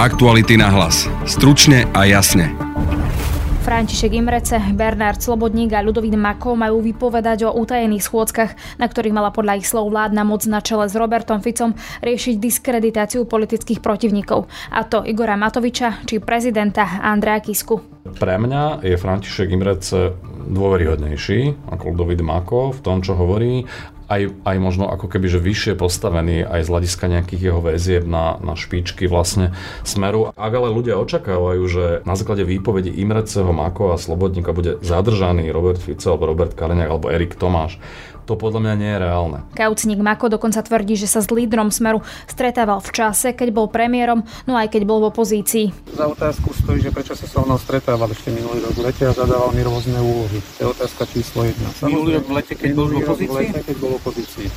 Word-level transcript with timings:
Aktuality 0.00 0.56
na 0.56 0.72
hlas. 0.72 1.04
Stručne 1.28 1.84
a 1.92 2.08
jasne. 2.08 2.56
František 3.68 4.16
Imrece, 4.16 4.56
Bernard 4.72 5.20
Slobodník 5.20 5.76
a 5.76 5.84
Ľudovít 5.84 6.16
Mako 6.16 6.56
majú 6.56 6.80
vypovedať 6.80 7.44
o 7.44 7.52
utajených 7.52 8.08
schôdzkach, 8.08 8.80
na 8.80 8.88
ktorých 8.88 9.12
mala 9.12 9.28
podľa 9.28 9.60
ich 9.60 9.68
slov 9.68 9.92
vládna 9.92 10.24
moc 10.24 10.48
na 10.48 10.64
čele 10.64 10.88
s 10.88 10.96
Robertom 10.96 11.44
Ficom 11.44 11.76
riešiť 12.00 12.40
diskreditáciu 12.40 13.28
politických 13.28 13.84
protivníkov. 13.84 14.48
A 14.72 14.88
to 14.88 15.04
Igora 15.04 15.36
Matoviča 15.36 16.00
či 16.08 16.16
prezidenta 16.16 17.04
Andrea 17.04 17.36
Kisku. 17.44 18.00
Pre 18.16 18.34
mňa 18.40 18.80
je 18.80 18.96
František 18.96 19.52
Imrece 19.52 20.16
dôveryhodnejší 20.48 21.68
ako 21.76 21.92
Ľudovít 21.92 22.24
Mako 22.24 22.72
v 22.72 22.80
tom, 22.80 23.04
čo 23.04 23.12
hovorí 23.20 23.68
aj, 24.10 24.42
aj 24.42 24.56
možno 24.58 24.90
ako 24.90 25.06
keby, 25.06 25.30
že 25.30 25.38
vyššie 25.38 25.78
postavený 25.78 26.42
aj 26.42 26.66
z 26.66 26.68
hľadiska 26.68 27.06
nejakých 27.06 27.42
jeho 27.46 27.60
väzieb 27.62 28.04
na, 28.10 28.36
na 28.42 28.58
špičky 28.58 29.06
vlastne 29.06 29.54
smeru. 29.86 30.34
Ak 30.34 30.52
ale 30.52 30.74
ľudia 30.74 30.98
očakávajú, 30.98 31.62
že 31.70 31.84
na 32.02 32.18
základe 32.18 32.42
výpovedi 32.42 32.90
Imreceho, 32.90 33.54
Mako 33.54 33.94
a 33.94 34.02
Slobodníka 34.02 34.50
bude 34.50 34.82
zadržaný 34.82 35.54
Robert 35.54 35.78
Fico 35.78 36.10
alebo 36.10 36.26
Robert 36.26 36.58
Kaliňák 36.58 36.90
alebo 36.90 37.06
Erik 37.06 37.38
Tomáš, 37.38 37.78
to 38.30 38.38
podľa 38.38 38.62
mňa 38.62 38.74
nie 38.78 38.90
je 38.94 38.98
reálne. 39.02 39.38
Kaucník 39.58 39.98
Mako 39.98 40.30
dokonca 40.30 40.62
tvrdí, 40.62 40.94
že 40.94 41.10
sa 41.10 41.18
s 41.18 41.26
lídrom 41.34 41.74
Smeru 41.74 42.06
stretával 42.30 42.78
v 42.78 42.90
čase, 42.94 43.34
keď 43.34 43.50
bol 43.50 43.66
premiérom, 43.66 44.22
no 44.46 44.54
aj 44.54 44.70
keď 44.70 44.86
bol 44.86 45.02
v 45.02 45.10
opozícii. 45.10 45.74
Za 45.90 46.06
otázku 46.06 46.54
stojí, 46.54 46.78
že 46.78 46.94
prečo 46.94 47.18
sa 47.18 47.26
so 47.26 47.42
mnou 47.42 47.58
stretával 47.58 48.06
ešte 48.14 48.30
minulý 48.30 48.62
rok 48.62 48.78
v 48.78 48.82
lete 48.86 49.04
a 49.10 49.12
zadával 49.18 49.50
mi 49.50 49.66
rôzne 49.66 49.98
úlohy. 49.98 50.38
To 50.38 50.58
je 50.62 50.66
otázka 50.78 51.02
číslo 51.10 51.42
jedna. 51.42 51.74
Minulý 51.82 52.22
rok 52.22 52.26
v 52.30 52.32
lete, 52.38 52.54
keď 52.54 52.70
bol 52.70 52.86
v 52.86 52.94
opozícii? 53.02 53.34
Lete, 53.50 53.60
keď 53.66 53.76
bol 53.82 53.92
opozícii. 54.00 54.48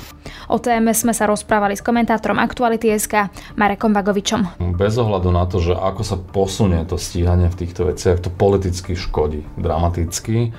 O 0.47 0.59
téme 0.59 0.91
sme 0.95 1.11
sa 1.11 1.27
rozprávali 1.27 1.75
s 1.75 1.83
komentátorom 1.83 2.39
Aktuality.sk 2.39 3.31
Marekom 3.59 3.91
Vagovičom. 3.91 4.59
Bez 4.75 4.95
ohľadu 4.99 5.29
na 5.31 5.43
to, 5.47 5.59
že 5.59 5.75
ako 5.75 6.02
sa 6.03 6.17
posunie 6.19 6.83
to 6.88 6.95
stíhanie 6.99 7.47
v 7.52 7.59
týchto 7.63 7.91
veciach, 7.91 8.23
to 8.23 8.31
politicky 8.31 8.95
škodí 8.95 9.44
dramaticky 9.55 10.55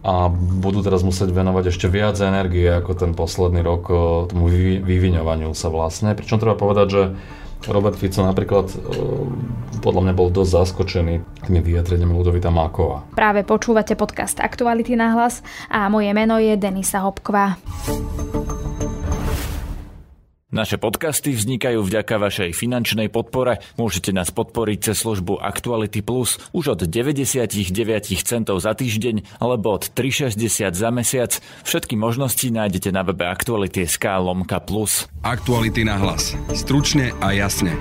a 0.00 0.32
budú 0.32 0.80
teraz 0.80 1.04
musieť 1.04 1.28
venovať 1.28 1.76
ešte 1.76 1.86
viac 1.92 2.16
energie 2.24 2.64
ako 2.72 2.96
ten 2.96 3.12
posledný 3.12 3.60
rok 3.60 3.82
e, 3.92 3.94
tomu 4.32 4.48
vyviňovaniu 4.80 5.52
sa 5.52 5.68
vlastne. 5.68 6.16
Pričom 6.16 6.40
treba 6.40 6.56
povedať, 6.56 6.86
že 6.88 7.02
Robert 7.68 7.96
Fico 8.00 8.24
napríklad 8.24 8.72
e, 8.72 8.76
podľa 9.84 10.00
mňa 10.08 10.14
bol 10.16 10.32
dosť 10.32 10.50
zaskočený 10.64 11.14
tými 11.44 11.60
vyjadreniami 11.60 12.12
Ludovita 12.16 12.48
Mákova. 12.48 13.04
Práve 13.12 13.44
počúvate 13.44 13.92
podcast 13.96 14.40
Aktuality 14.40 14.96
na 14.96 15.12
hlas 15.12 15.44
a 15.68 15.92
moje 15.92 16.08
meno 16.16 16.40
je 16.40 16.56
Denisa 16.56 17.04
Hopková. 17.04 17.60
Naše 20.50 20.82
podcasty 20.82 21.30
vznikajú 21.30 21.78
vďaka 21.78 22.18
vašej 22.18 22.58
finančnej 22.58 23.06
podpore. 23.06 23.62
Môžete 23.78 24.10
nás 24.10 24.34
podporiť 24.34 24.90
cez 24.90 24.98
službu 24.98 25.38
Actuality 25.38 26.02
Plus 26.02 26.42
už 26.50 26.74
od 26.74 26.90
99 26.90 27.54
centov 28.26 28.58
za 28.58 28.74
týždeň 28.74 29.38
alebo 29.38 29.78
od 29.78 29.94
3,60 29.94 30.74
za 30.74 30.90
mesiac. 30.90 31.38
Všetky 31.62 31.94
možnosti 31.94 32.42
nájdete 32.42 32.90
na 32.90 33.06
webe 33.06 33.30
Actuality.sk 33.30 34.02
lomka 34.18 34.58
plus. 34.58 35.06
Aktuality 35.22 35.86
na 35.86 36.02
hlas. 36.02 36.34
Stručne 36.50 37.14
a 37.22 37.30
jasne. 37.30 37.78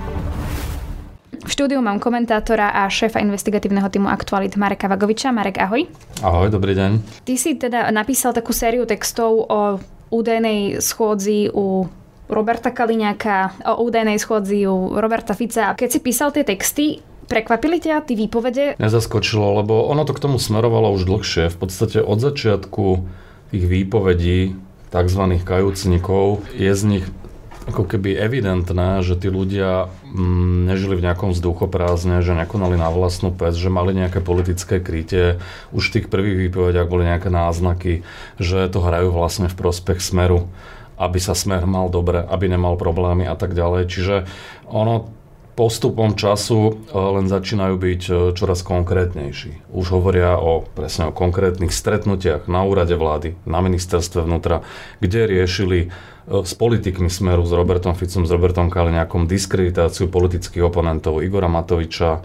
V 1.42 1.50
štúdiu 1.50 1.82
mám 1.82 1.98
komentátora 1.98 2.70
a 2.70 2.86
šéfa 2.86 3.18
investigatívneho 3.18 3.90
týmu 3.90 4.14
Aktualit 4.14 4.54
Mareka 4.62 4.86
Vagoviča. 4.86 5.34
Marek, 5.34 5.58
ahoj. 5.58 5.90
Ahoj, 6.22 6.54
dobrý 6.54 6.78
deň. 6.78 7.26
Ty 7.26 7.34
si 7.34 7.58
teda 7.58 7.90
napísal 7.90 8.38
takú 8.38 8.54
sériu 8.54 8.86
textov 8.86 9.50
o 9.50 9.82
údajnej 10.14 10.78
schôdzi 10.86 11.50
u 11.50 11.90
Roberta 12.30 12.70
Kaliňáka, 12.70 13.66
o 13.66 13.82
údajnej 13.84 14.22
schôdzi 14.22 14.70
u 14.70 14.96
Roberta 14.96 15.34
Fica. 15.34 15.74
Keď 15.74 15.90
si 15.90 16.00
písal 16.00 16.30
tie 16.30 16.46
texty, 16.46 17.02
Prekvapili 17.30 17.78
ťa 17.78 18.10
tí 18.10 18.18
výpovede? 18.18 18.82
Nezaskočilo, 18.82 19.62
lebo 19.62 19.86
ono 19.86 20.02
to 20.02 20.18
k 20.18 20.24
tomu 20.26 20.42
smerovalo 20.42 20.90
už 20.98 21.06
dlhšie. 21.06 21.54
V 21.54 21.58
podstate 21.62 22.02
od 22.02 22.18
začiatku 22.18 23.06
tých 23.54 23.66
výpovedí 23.70 24.58
tzv. 24.90 25.24
kajúcnikov 25.46 26.42
je 26.58 26.74
z 26.74 26.84
nich 26.90 27.06
ako 27.70 27.86
keby 27.86 28.18
evidentné, 28.18 29.06
že 29.06 29.14
tí 29.14 29.30
ľudia 29.30 29.94
mm, 30.10 30.74
nežili 30.74 30.98
v 30.98 31.06
nejakom 31.06 31.38
vzduchoprázdne, 31.38 32.26
že 32.26 32.34
nekonali 32.34 32.82
na 32.82 32.90
vlastnú 32.90 33.30
pec, 33.30 33.54
že 33.54 33.70
mali 33.70 33.94
nejaké 33.94 34.26
politické 34.26 34.82
krytie. 34.82 35.38
Už 35.70 35.94
v 35.94 36.02
tých 36.02 36.08
prvých 36.10 36.50
výpovediach 36.50 36.90
boli 36.90 37.06
nejaké 37.06 37.30
náznaky, 37.30 38.02
že 38.42 38.66
to 38.74 38.82
hrajú 38.82 39.14
vlastne 39.14 39.46
v 39.46 39.54
prospech 39.54 40.02
smeru 40.02 40.50
aby 41.00 41.18
sa 41.18 41.32
smer 41.32 41.64
mal 41.64 41.88
dobre, 41.88 42.20
aby 42.20 42.52
nemal 42.52 42.76
problémy 42.76 43.24
a 43.24 43.40
tak 43.40 43.56
ďalej. 43.56 43.88
Čiže 43.88 44.16
ono 44.68 45.16
postupom 45.60 46.16
času 46.16 46.72
e, 46.72 46.72
len 46.96 47.28
začínajú 47.28 47.76
byť 47.76 48.02
e, 48.08 48.12
čoraz 48.32 48.64
konkrétnejší. 48.64 49.76
Už 49.76 49.92
hovoria 49.92 50.40
o 50.40 50.64
presne 50.64 51.12
o 51.12 51.16
konkrétnych 51.16 51.76
stretnutiach 51.76 52.48
na 52.48 52.64
úrade 52.64 52.96
vlády, 52.96 53.36
na 53.44 53.60
ministerstve 53.60 54.24
vnútra, 54.24 54.64
kde 55.04 55.28
riešili 55.28 55.80
e, 55.84 55.88
s 56.32 56.56
politikmi 56.56 57.12
Smeru, 57.12 57.44
s 57.44 57.52
Robertom 57.52 57.92
Ficom, 57.92 58.24
s 58.24 58.32
Robertom 58.32 58.72
Kaliňákom 58.72 59.28
diskreditáciu 59.28 60.08
politických 60.08 60.64
oponentov 60.64 61.20
Igora 61.20 61.52
Matoviča, 61.52 62.24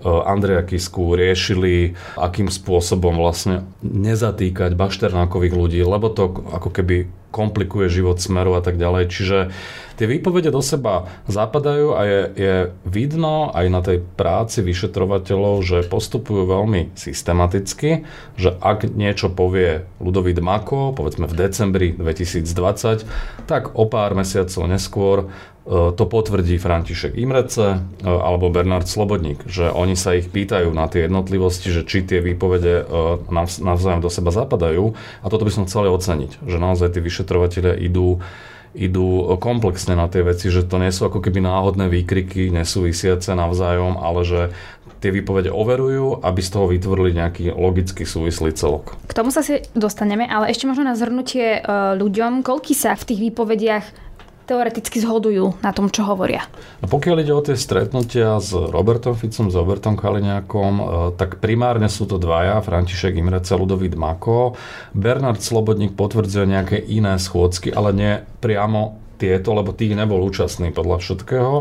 Andreja 0.00 0.64
Kisku 0.64 1.12
riešili, 1.12 1.92
akým 2.16 2.48
spôsobom 2.48 3.20
vlastne 3.20 3.68
nezatýkať 3.84 4.72
bašternákových 4.72 5.52
ľudí, 5.52 5.80
lebo 5.84 6.08
to 6.08 6.40
ako 6.56 6.72
keby 6.72 7.04
komplikuje 7.30 7.90
život 7.90 8.18
smeru 8.18 8.58
a 8.58 8.62
tak 8.62 8.76
ďalej. 8.76 9.10
Čiže 9.10 9.38
tie 10.00 10.08
výpovede 10.08 10.48
do 10.48 10.64
seba 10.64 11.12
zapadajú 11.28 11.92
a 11.92 12.00
je, 12.08 12.20
je 12.32 12.54
vidno 12.88 13.52
aj 13.52 13.66
na 13.68 13.80
tej 13.84 14.00
práci 14.00 14.64
vyšetrovateľov, 14.64 15.60
že 15.60 15.84
postupujú 15.84 16.48
veľmi 16.48 16.96
systematicky, 16.96 18.08
že 18.40 18.56
ak 18.64 18.88
niečo 18.96 19.28
povie 19.28 19.84
Ludovít 20.00 20.40
Mako, 20.40 20.96
povedzme 20.96 21.28
v 21.28 21.36
decembri 21.36 21.88
2020, 21.92 23.04
tak 23.44 23.76
o 23.76 23.84
pár 23.84 24.16
mesiacov 24.16 24.64
neskôr 24.64 25.16
e, 25.20 25.26
to 25.92 26.04
potvrdí 26.08 26.56
František 26.56 27.20
Imrece 27.20 27.76
e, 27.76 28.08
alebo 28.08 28.48
Bernard 28.48 28.88
Slobodník, 28.88 29.44
že 29.52 29.68
oni 29.68 30.00
sa 30.00 30.16
ich 30.16 30.32
pýtajú 30.32 30.72
na 30.72 30.88
tie 30.88 31.12
jednotlivosti, 31.12 31.68
že 31.68 31.84
či 31.84 32.08
tie 32.08 32.24
výpovede 32.24 32.74
e, 32.80 32.84
navzájom 33.60 34.00
do 34.00 34.08
seba 34.08 34.32
zapadajú 34.32 34.96
a 35.20 35.26
toto 35.28 35.44
by 35.44 35.52
som 35.52 35.68
chcel 35.68 35.92
oceniť, 35.92 36.40
že 36.48 36.56
naozaj 36.56 36.96
tí 36.96 37.04
vyšetrovateľia 37.20 37.76
idú 37.76 38.24
idú 38.70 39.34
komplexne 39.42 39.98
na 39.98 40.06
tie 40.06 40.22
veci, 40.22 40.46
že 40.46 40.62
to 40.62 40.78
nie 40.78 40.94
sú 40.94 41.10
ako 41.10 41.18
keby 41.18 41.42
náhodné 41.42 41.90
výkriky, 41.90 42.54
nesúvisiace 42.54 43.34
navzájom, 43.34 43.98
ale 43.98 44.22
že 44.22 44.40
tie 45.02 45.10
výpovede 45.10 45.50
overujú, 45.50 46.22
aby 46.22 46.38
z 46.38 46.50
toho 46.54 46.70
vytvorili 46.70 47.18
nejaký 47.18 47.50
logický 47.50 48.06
súvislý 48.06 48.54
celok. 48.54 48.94
K 49.10 49.16
tomu 49.16 49.34
sa 49.34 49.42
si 49.42 49.64
dostaneme, 49.74 50.28
ale 50.28 50.54
ešte 50.54 50.70
možno 50.70 50.86
na 50.86 50.94
zhrnutie 50.94 51.58
e, 51.58 51.60
ľuďom, 51.98 52.46
koľky 52.46 52.76
sa 52.76 52.94
v 52.94 53.10
tých 53.10 53.20
výpovediach 53.32 53.84
teoreticky 54.50 54.98
zhodujú 54.98 55.62
na 55.62 55.70
tom, 55.70 55.86
čo 55.86 56.02
hovoria. 56.02 56.42
A 56.82 56.90
pokiaľ 56.90 57.22
ide 57.22 57.30
o 57.30 57.38
tie 57.38 57.54
stretnutia 57.54 58.42
s 58.42 58.50
Robertom 58.50 59.14
Ficom, 59.14 59.46
s 59.46 59.54
Robertom 59.54 59.94
Kaliňákom, 59.94 60.72
e, 60.74 60.84
tak 61.14 61.38
primárne 61.38 61.86
sú 61.86 62.10
to 62.10 62.18
dvaja, 62.18 62.58
František 62.58 63.14
Imrece, 63.14 63.54
Ludovít 63.54 63.94
Mako. 63.94 64.58
Bernard 64.90 65.38
Slobodník 65.38 65.94
potvrdzuje 65.94 66.50
nejaké 66.50 66.82
iné 66.82 67.14
schôdzky, 67.14 67.70
ale 67.70 67.94
nie 67.94 68.12
priamo 68.42 68.98
tieto, 69.22 69.54
lebo 69.54 69.70
tých 69.70 69.94
nebol 69.94 70.18
účastný 70.26 70.74
podľa 70.74 70.98
všetkého. 70.98 71.54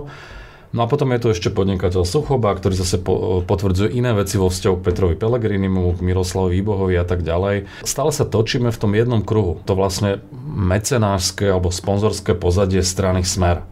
No 0.69 0.85
a 0.85 0.89
potom 0.89 1.09
je 1.09 1.21
tu 1.21 1.27
ešte 1.33 1.49
podnikateľ 1.49 2.05
Suchoba, 2.05 2.53
ktorý 2.53 2.77
zase 2.77 3.01
potvrdzuje 3.45 3.89
iné 3.89 4.13
veci 4.13 4.37
vo 4.37 4.53
vzťahu 4.53 4.75
k 4.77 4.85
Petrovi 4.85 5.15
Pelegrinimu, 5.17 5.97
k 5.97 6.05
Miroslavovi 6.05 6.61
Výbohovi 6.61 6.93
a 6.93 7.05
tak 7.05 7.25
ďalej. 7.25 7.65
Stále 7.81 8.11
sa 8.13 8.29
točíme 8.29 8.69
v 8.69 8.81
tom 8.81 8.93
jednom 8.93 9.25
kruhu. 9.25 9.57
To 9.65 9.73
vlastne 9.73 10.21
mecenářské 10.45 11.49
alebo 11.49 11.73
sponzorské 11.73 12.37
pozadie 12.37 12.85
strany 12.85 13.25
Smer 13.25 13.65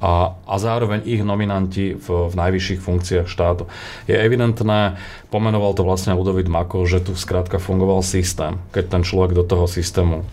a, 0.00 0.32
a 0.48 0.54
zároveň 0.56 1.04
ich 1.04 1.20
nominanti 1.20 1.92
v, 1.92 2.32
v 2.32 2.34
najvyšších 2.34 2.80
funkciách 2.80 3.28
štátu. 3.28 3.68
Je 4.08 4.16
evidentné, 4.16 4.96
pomenoval 5.28 5.76
to 5.76 5.84
vlastne 5.84 6.16
Ludovít 6.16 6.48
Mako, 6.48 6.88
že 6.88 7.04
tu 7.04 7.12
skrátka 7.12 7.60
fungoval 7.60 8.00
systém. 8.00 8.56
Keď 8.72 8.84
ten 8.88 9.02
človek 9.04 9.36
do 9.36 9.44
toho 9.44 9.68
systému 9.68 10.24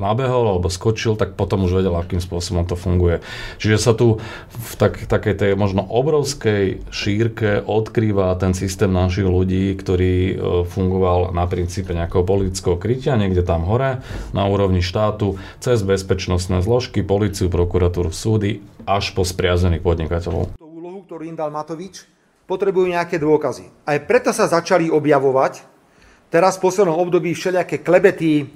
nabehol 0.00 0.56
alebo 0.56 0.72
skočil, 0.72 1.14
tak 1.18 1.36
potom 1.36 1.66
už 1.68 1.82
vedel, 1.82 1.94
akým 1.94 2.22
spôsobom 2.22 2.64
to 2.64 2.74
funguje. 2.78 3.20
Čiže 3.60 3.76
sa 3.76 3.92
tu 3.92 4.22
v 4.48 4.72
tak, 4.80 5.04
takej 5.04 5.34
tej 5.36 5.52
možno 5.58 5.84
obrovskej 5.84 6.88
šírke 6.88 7.62
odkrýva 7.62 8.32
ten 8.40 8.56
systém 8.56 8.88
našich 8.88 9.26
ľudí, 9.26 9.76
ktorý 9.76 10.14
e, 10.14 10.34
fungoval 10.66 11.36
na 11.36 11.44
princípe 11.44 11.92
nejakého 11.92 12.24
politického 12.24 12.78
krytia 12.80 13.18
niekde 13.18 13.42
tam 13.42 13.66
hore 13.66 14.00
na 14.32 14.42
úrovni 14.46 14.80
štátu 14.80 15.36
cez 15.58 15.82
bezpečnostné 15.82 16.62
zložky, 16.62 17.02
policiu, 17.02 17.50
prokuratúru, 17.50 18.14
súdy 18.14 18.62
až 18.88 19.12
po 19.12 19.26
spriazených 19.26 19.84
podnikateľov. 19.84 20.56
Úlohu, 20.62 21.04
ktorú 21.04 21.28
im 21.28 21.36
dal 21.36 21.52
Matovič, 21.52 22.06
potrebujú 22.48 22.88
nejaké 22.88 23.20
dôkazy. 23.20 23.68
Aj 23.84 23.98
preto 24.00 24.32
sa 24.32 24.48
začali 24.48 24.88
objavovať 24.88 25.60
teraz 26.32 26.56
v 26.56 26.64
poslednom 26.64 26.96
období 26.96 27.36
všelijaké 27.36 27.84
klebety, 27.84 28.48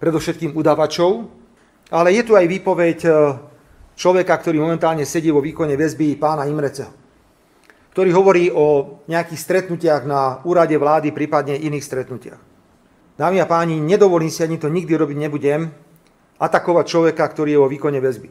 predovšetkým 0.00 0.56
udavačov, 0.56 1.28
ale 1.92 2.16
je 2.16 2.22
tu 2.24 2.32
aj 2.34 2.48
výpoveď 2.48 2.98
e, 3.04 3.10
človeka, 3.94 4.40
ktorý 4.40 4.64
momentálne 4.64 5.04
sedí 5.04 5.28
vo 5.28 5.44
výkone 5.44 5.76
väzby 5.76 6.16
pána 6.16 6.48
Imreceho. 6.48 6.90
ktorý 7.92 8.10
hovorí 8.14 8.48
o 8.54 8.98
nejakých 9.10 9.40
stretnutiach 9.44 10.02
na 10.06 10.40
úrade 10.46 10.78
vlády, 10.78 11.10
prípadne 11.10 11.58
iných 11.58 11.84
stretnutiach. 11.84 12.40
Dámy 13.18 13.42
a 13.42 13.46
páni, 13.50 13.76
nedovolím 13.76 14.32
si 14.32 14.40
ani 14.40 14.56
to 14.56 14.72
nikdy 14.72 14.96
robiť 14.96 15.18
nebudem, 15.20 15.68
atakovať 16.40 16.84
človeka, 16.88 17.26
ktorý 17.28 17.52
je 17.52 17.60
vo 17.60 17.68
výkone 17.68 18.00
väzby. 18.00 18.30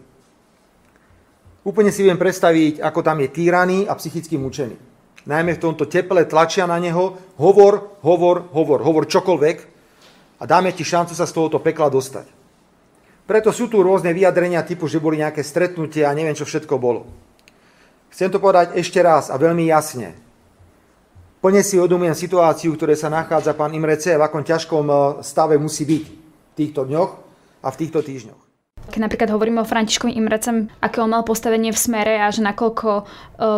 Úplne 1.61 1.91
si 1.93 2.01
viem 2.01 2.17
predstaviť, 2.17 2.81
ako 2.81 2.99
tam 3.05 3.21
je 3.21 3.29
týraný 3.29 3.85
a 3.85 3.93
psychicky 3.93 4.39
mučený. 4.39 4.73
Najmä 5.27 5.59
v 5.59 5.61
tomto 5.61 5.85
teple 5.85 6.25
tlačia 6.25 6.65
na 6.65 6.79
neho, 6.81 7.19
hovor, 7.37 7.99
hovor, 8.01 8.49
hovor, 8.49 8.79
hovor 8.81 9.05
čokoľvek 9.05 9.78
a 10.39 10.43
dáme 10.47 10.71
ti 10.71 10.87
šancu 10.87 11.11
sa 11.11 11.27
z 11.27 11.35
tohoto 11.35 11.59
pekla 11.59 11.91
dostať. 11.91 12.25
Preto 13.29 13.53
sú 13.53 13.69
tu 13.69 13.83
rôzne 13.85 14.09
vyjadrenia 14.09 14.65
typu, 14.65 14.89
že 14.89 14.97
boli 14.97 15.21
nejaké 15.21 15.45
stretnutie 15.45 16.01
a 16.01 16.15
neviem, 16.17 16.33
čo 16.33 16.49
všetko 16.49 16.81
bolo. 16.81 17.05
Chcem 18.09 18.33
to 18.33 18.41
povedať 18.41 18.73
ešte 18.73 18.97
raz 19.05 19.29
a 19.29 19.37
veľmi 19.37 19.69
jasne. 19.69 20.17
Plne 21.39 21.61
si 21.63 21.77
uvedomujem 21.77 22.17
situáciu, 22.17 22.75
v 22.75 22.97
sa 22.97 23.07
nachádza 23.07 23.55
pán 23.55 23.71
Imrece, 23.71 24.17
v 24.17 24.25
akom 24.25 24.43
ťažkom 24.43 24.85
eh, 24.89 24.97
stave 25.21 25.61
musí 25.61 25.85
byť 25.85 26.03
v 26.03 26.53
týchto 26.57 26.83
dňoch 26.89 27.11
a 27.63 27.67
v 27.69 27.79
týchto 27.79 28.01
týždňoch. 28.01 28.48
Keď 28.89 28.99
napríklad 29.05 29.29
hovoríme 29.29 29.61
o 29.61 29.69
Františkovi 29.69 30.17
Imrecem, 30.17 30.73
aké 30.81 30.99
on 30.99 31.13
mal 31.13 31.21
postavenie 31.21 31.69
v 31.69 31.79
smere 31.79 32.19
a 32.19 32.33
že 32.33 32.41
nakoľko 32.41 32.89
e, 32.99 33.03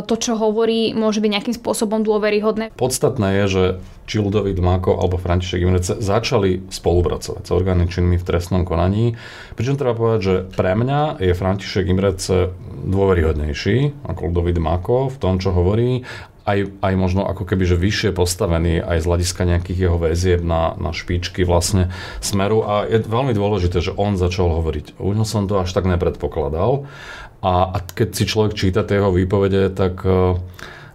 to, 0.05 0.15
čo 0.19 0.35
hovorí, 0.35 0.91
môže 0.91 1.23
byť 1.23 1.31
nejakým 1.31 1.55
spôsobom 1.55 2.03
dôveryhodné. 2.03 2.75
Podstatné 2.75 3.43
je, 3.43 3.45
že 3.47 3.63
či 4.11 4.19
Ludovít 4.19 4.59
Máko 4.59 4.99
alebo 4.99 5.15
František 5.15 5.63
Imrece 5.63 5.95
začali 6.03 6.67
spolupracovať 6.67 7.47
s 7.47 7.51
orgány 7.55 7.87
činnými 7.87 8.19
v 8.19 8.27
trestnom 8.27 8.67
konaní. 8.67 9.15
Pričom 9.55 9.79
treba 9.79 9.95
povedať, 9.95 10.19
že 10.19 10.35
pre 10.51 10.75
mňa 10.75 11.23
je 11.23 11.31
František 11.31 11.87
Imrece 11.87 12.51
dôveryhodnejší 12.81 14.03
ako 14.03 14.21
Ludovít 14.27 14.59
Máko 14.59 15.07
v 15.07 15.17
tom, 15.21 15.39
čo 15.39 15.55
hovorí 15.55 16.03
aj, 16.51 16.83
aj 16.83 16.93
možno 16.99 17.23
ako 17.23 17.47
keby, 17.47 17.63
že 17.63 17.79
vyššie 17.79 18.11
postavený 18.11 18.83
aj 18.83 18.97
z 19.03 19.07
hľadiska 19.07 19.41
nejakých 19.47 19.79
jeho 19.87 19.97
väzieb 19.97 20.41
na, 20.43 20.75
na 20.75 20.91
špičky 20.91 21.47
vlastne 21.47 21.87
smeru 22.19 22.67
a 22.67 22.83
je 22.85 22.99
veľmi 23.07 23.31
dôležité, 23.31 23.79
že 23.79 23.95
on 23.95 24.19
začal 24.19 24.51
hovoriť. 24.51 24.99
U 24.99 25.15
neho 25.15 25.23
som 25.23 25.47
to 25.47 25.63
až 25.63 25.71
tak 25.71 25.87
nepredpokladal 25.87 26.85
a, 27.39 27.53
a 27.71 27.77
keď 27.79 28.09
si 28.11 28.23
človek 28.27 28.53
číta 28.53 28.83
tie 28.83 28.99
jeho 28.99 29.15
výpovede, 29.15 29.71
tak 29.71 30.03
uh, 30.03 30.37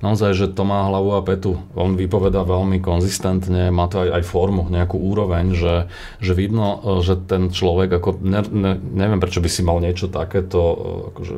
naozaj, 0.05 0.37
že 0.37 0.47
to 0.53 0.63
má 0.63 0.87
hlavu 0.89 1.17
a 1.17 1.25
petu. 1.25 1.59
On 1.75 1.97
vypoveda 1.97 2.45
veľmi 2.45 2.81
konzistentne, 2.81 3.73
má 3.73 3.89
to 3.89 4.05
aj, 4.05 4.21
aj 4.21 4.23
formu, 4.29 4.69
nejakú 4.69 5.01
úroveň, 5.01 5.57
že, 5.57 5.75
že 6.21 6.33
vidno, 6.37 6.81
e, 6.85 7.01
že 7.01 7.17
ten 7.17 7.49
človek, 7.49 7.97
ako 7.97 8.21
ne, 8.21 8.41
ne, 8.47 8.73
neviem 8.77 9.21
prečo 9.21 9.41
by 9.41 9.49
si 9.49 9.65
mal 9.65 9.81
niečo 9.81 10.13
takéto 10.13 10.61
e, 10.61 10.77
akože 11.13 11.35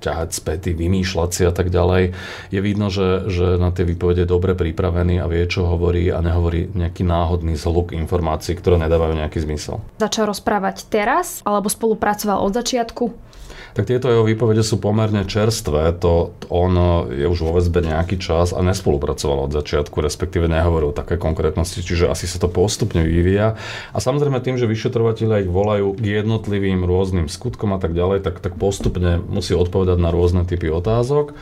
ťahať 0.00 0.28
späty, 0.32 0.72
vymýšľať 0.72 1.30
si 1.30 1.42
a 1.44 1.52
tak 1.52 1.68
ďalej. 1.68 2.16
Je 2.48 2.60
vidno, 2.64 2.88
že, 2.88 3.28
že 3.28 3.60
na 3.60 3.70
tie 3.70 3.84
výpovede 3.84 4.24
je 4.24 4.28
dobre 4.28 4.56
pripravený 4.56 5.20
a 5.20 5.28
vie, 5.28 5.44
čo 5.46 5.68
hovorí 5.68 6.08
a 6.08 6.24
nehovorí 6.24 6.72
nejaký 6.72 7.04
náhodný 7.04 7.56
zhluk 7.56 7.92
informácií, 7.92 8.56
ktoré 8.56 8.80
nedávajú 8.80 9.16
nejaký 9.16 9.44
zmysel. 9.44 9.84
Začal 10.00 10.28
rozprávať 10.28 10.88
teraz 10.88 11.44
alebo 11.44 11.68
spolupracoval 11.68 12.40
od 12.40 12.52
začiatku? 12.56 13.30
Tak 13.74 13.86
tieto 13.86 14.10
jeho 14.10 14.24
výpovede 14.26 14.60
sú 14.60 14.82
pomerne 14.82 15.22
čerstvé. 15.24 15.94
To, 16.02 16.34
on 16.50 16.72
je 17.10 17.26
už 17.26 17.40
vo 17.46 17.56
väzbe 17.56 17.84
nejaký 17.84 18.18
čas 18.18 18.50
a 18.50 18.60
nespolupracoval 18.60 19.46
od 19.48 19.52
začiatku, 19.54 20.02
respektíve 20.02 20.50
nehovoril 20.50 20.90
také 20.90 21.20
konkrétnosti, 21.20 21.84
čiže 21.84 22.10
asi 22.10 22.26
sa 22.26 22.42
to 22.42 22.50
postupne 22.50 23.00
vyvíja. 23.02 23.60
A 23.94 23.98
samozrejme 23.98 24.42
tým, 24.42 24.58
že 24.58 24.70
vyšetrovateľia 24.70 25.46
ich 25.46 25.50
volajú 25.50 25.94
k 25.94 26.22
jednotlivým 26.22 26.82
rôznym 26.82 27.26
skutkom 27.30 27.74
a 27.74 27.78
tak 27.78 27.94
ďalej, 27.94 28.26
tak, 28.26 28.42
tak 28.42 28.58
postupne 28.58 29.22
musí 29.22 29.54
odpovedať 29.54 29.98
na 30.00 30.10
rôzne 30.10 30.42
typy 30.44 30.68
otázok. 30.70 31.32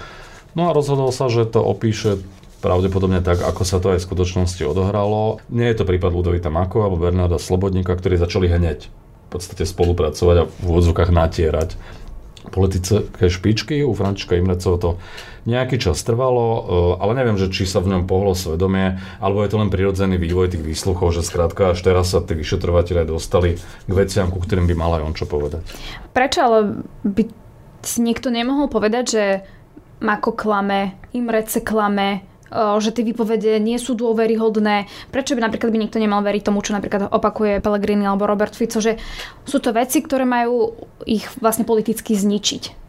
No 0.56 0.68
a 0.68 0.74
rozhodol 0.74 1.12
sa, 1.14 1.30
že 1.30 1.46
to 1.46 1.60
opíše 1.62 2.18
pravdepodobne 2.58 3.22
tak, 3.22 3.38
ako 3.38 3.62
sa 3.62 3.78
to 3.78 3.94
aj 3.94 4.02
v 4.02 4.06
skutočnosti 4.10 4.62
odohralo. 4.66 5.38
Nie 5.46 5.70
je 5.70 5.82
to 5.82 5.88
prípad 5.88 6.10
Ludovita 6.10 6.50
Makova 6.50 6.90
alebo 6.90 6.98
Bernarda 6.98 7.38
Slobodníka, 7.38 7.94
ktorí 7.94 8.18
začali 8.18 8.50
hneď 8.50 8.90
v 9.28 9.36
podstate 9.36 9.68
spolupracovať 9.68 10.36
a 10.40 10.48
v 10.48 10.64
úvodzovkách 10.64 11.12
natierať 11.12 11.76
politické 12.48 13.28
špičky. 13.28 13.84
U 13.84 13.92
Františka 13.92 14.40
Imrecova 14.40 14.76
to 14.80 14.90
nejaký 15.44 15.76
čas 15.76 16.00
trvalo, 16.00 16.44
e, 16.44 16.60
ale 17.00 17.12
neviem, 17.16 17.36
že 17.36 17.52
či 17.52 17.68
sa 17.68 17.84
v 17.84 17.92
ňom 17.92 18.08
pohlo 18.08 18.32
svedomie, 18.32 18.96
alebo 19.20 19.44
je 19.44 19.52
to 19.52 19.60
len 19.60 19.68
prirodzený 19.68 20.16
vývoj 20.16 20.56
tých 20.56 20.64
výsluchov, 20.64 21.12
že 21.12 21.24
skrátka 21.24 21.76
až 21.76 21.84
teraz 21.84 22.12
sa 22.12 22.24
tí 22.24 22.32
vyšetrovateľe 22.36 23.04
dostali 23.08 23.60
k 23.60 23.92
veciam, 23.92 24.32
ku 24.32 24.40
ktorým 24.40 24.64
by 24.64 24.74
mal 24.76 24.96
aj 24.96 25.02
on 25.04 25.14
čo 25.16 25.28
povedať. 25.28 25.64
Prečo 26.16 26.40
ale 26.40 26.58
by 27.04 27.22
si 27.84 28.00
niekto 28.00 28.32
nemohol 28.32 28.72
povedať, 28.72 29.04
že 29.08 29.24
Mako 30.00 30.34
klame, 30.34 30.96
Imrece 31.12 31.60
klame, 31.60 32.22
že 32.52 32.90
tie 32.92 33.04
výpovede 33.04 33.60
nie 33.60 33.76
sú 33.76 33.94
dôveryhodné. 33.94 34.88
Prečo 35.12 35.36
by 35.36 35.44
napríklad 35.44 35.70
by 35.72 35.78
niekto 35.78 36.00
nemal 36.00 36.24
veriť 36.24 36.42
tomu, 36.48 36.64
čo 36.64 36.72
napríklad 36.72 37.12
opakuje 37.12 37.60
Pellegrini 37.60 38.08
alebo 38.08 38.28
Robert 38.28 38.56
Fico, 38.56 38.80
že 38.80 38.96
sú 39.44 39.60
to 39.60 39.72
veci, 39.76 40.00
ktoré 40.00 40.24
majú 40.24 40.74
ich 41.04 41.28
vlastne 41.38 41.68
politicky 41.68 42.16
zničiť. 42.16 42.88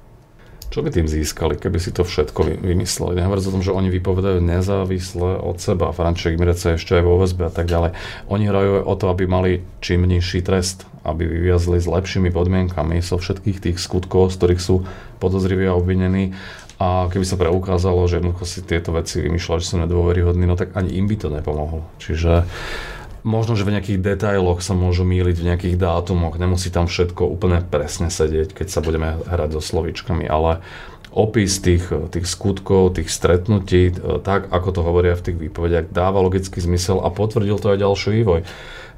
Čo 0.69 0.85
by 0.85 0.93
tým 0.93 1.09
získali, 1.09 1.57
keby 1.57 1.81
si 1.81 1.89
to 1.89 2.05
všetko 2.05 2.61
vymysleli? 2.61 3.17
Nehovoriac 3.17 3.49
o 3.49 3.55
tom, 3.57 3.65
že 3.65 3.73
oni 3.73 3.89
vypovedajú 3.89 4.37
nezávisle 4.37 5.41
od 5.41 5.57
seba. 5.57 5.89
Franček 5.89 6.37
Mirece 6.37 6.77
ešte 6.77 6.93
aj 6.93 7.03
vo 7.09 7.17
väzbe 7.17 7.49
a 7.49 7.53
tak 7.53 7.65
ďalej. 7.65 7.97
Oni 8.29 8.45
hrajú 8.45 8.85
o 8.85 8.93
to, 8.93 9.09
aby 9.09 9.25
mali 9.25 9.65
čím 9.81 10.05
nižší 10.05 10.45
trest, 10.45 10.85
aby 11.01 11.25
vyviazli 11.25 11.81
s 11.81 11.89
lepšími 11.89 12.29
podmienkami 12.29 13.01
so 13.01 13.17
všetkých 13.17 13.57
tých 13.65 13.77
skutkov, 13.81 14.29
z 14.29 14.37
ktorých 14.37 14.61
sú 14.61 14.85
podozriví 15.17 15.65
a 15.65 15.73
obvinení 15.73 16.37
a 16.79 17.11
keby 17.11 17.27
sa 17.27 17.35
preukázalo, 17.35 18.07
že 18.07 18.23
jednoducho 18.23 18.47
si 18.47 18.63
tieto 18.63 18.95
veci 18.95 19.19
vymýšľali, 19.19 19.59
že 19.59 19.67
sú 19.67 19.77
nedôveryhodní, 19.83 20.47
no 20.47 20.55
tak 20.55 20.71
ani 20.79 20.95
im 20.95 21.11
by 21.11 21.15
to 21.19 21.27
nepomohlo. 21.27 21.83
Čiže 21.99 22.47
možno, 23.27 23.59
že 23.59 23.67
v 23.67 23.75
nejakých 23.75 23.99
detailoch 23.99 24.63
sa 24.63 24.71
môžu 24.71 25.03
míliť, 25.03 25.35
v 25.35 25.47
nejakých 25.51 25.75
dátumoch, 25.75 26.39
nemusí 26.39 26.71
tam 26.71 26.87
všetko 26.87 27.27
úplne 27.27 27.59
presne 27.67 28.07
sedieť, 28.07 28.55
keď 28.55 28.67
sa 28.71 28.79
budeme 28.79 29.19
hrať 29.27 29.59
so 29.59 29.61
slovíčkami, 29.61 30.23
ale 30.23 30.63
opis 31.11 31.59
tých, 31.59 31.89
tých 32.15 32.25
skutkov, 32.29 32.95
tých 32.95 33.11
stretnutí, 33.11 33.97
tak 34.23 34.47
ako 34.47 34.69
to 34.71 34.81
hovoria 34.85 35.19
v 35.19 35.25
tých 35.25 35.37
výpovediach, 35.41 35.91
dáva 35.91 36.23
logický 36.23 36.63
zmysel 36.63 37.03
a 37.03 37.11
potvrdil 37.11 37.59
to 37.59 37.75
aj 37.75 37.81
ďalší 37.81 38.09
vývoj. 38.23 38.47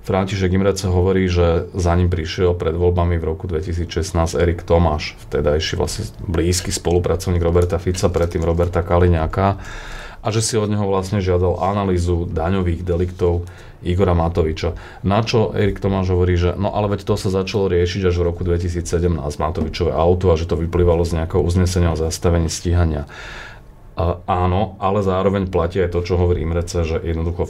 František 0.02 0.50
Imrece 0.58 0.90
hovorí, 0.90 1.30
že 1.30 1.70
za 1.78 1.94
ním 1.94 2.10
prišiel 2.10 2.58
pred 2.58 2.74
voľbami 2.74 3.22
v 3.22 3.28
roku 3.28 3.46
2016 3.46 4.34
Erik 4.34 4.66
Tomáš, 4.66 5.14
vtedajší 5.30 5.78
vlastne 5.78 6.10
blízky 6.26 6.74
spolupracovník 6.74 7.42
Roberta 7.42 7.78
Fica, 7.78 8.10
predtým 8.10 8.42
Roberta 8.42 8.82
Kaliňáka 8.82 9.62
a 10.22 10.28
že 10.30 10.42
si 10.42 10.54
od 10.58 10.70
neho 10.70 10.86
vlastne 10.86 11.22
žiadal 11.22 11.58
analýzu 11.62 12.30
daňových 12.30 12.82
deliktov 12.86 13.46
Igora 13.82 14.14
Matoviča. 14.14 14.78
Na 15.02 15.26
čo 15.26 15.54
Erik 15.54 15.82
Tomáš 15.82 16.14
hovorí, 16.14 16.38
že 16.38 16.54
no 16.54 16.74
ale 16.74 16.98
veď 16.98 17.06
to 17.06 17.16
sa 17.18 17.34
začalo 17.34 17.70
riešiť 17.70 18.10
až 18.10 18.16
v 18.22 18.28
roku 18.30 18.46
2017 18.46 18.86
Matovičové 19.18 19.94
auto 19.94 20.30
a 20.30 20.38
že 20.38 20.46
to 20.46 20.58
vyplývalo 20.58 21.02
z 21.02 21.22
nejakého 21.22 21.42
uznesenia 21.42 21.94
o 21.94 21.98
zastavení 21.98 22.50
stíhania. 22.50 23.10
A, 23.98 24.22
áno, 24.30 24.78
ale 24.78 25.02
zároveň 25.02 25.50
platí 25.50 25.82
aj 25.82 25.94
to, 25.94 26.06
čo 26.06 26.22
hovorí 26.22 26.46
Imrece, 26.46 26.86
že 26.86 27.02
jednoducho 27.02 27.50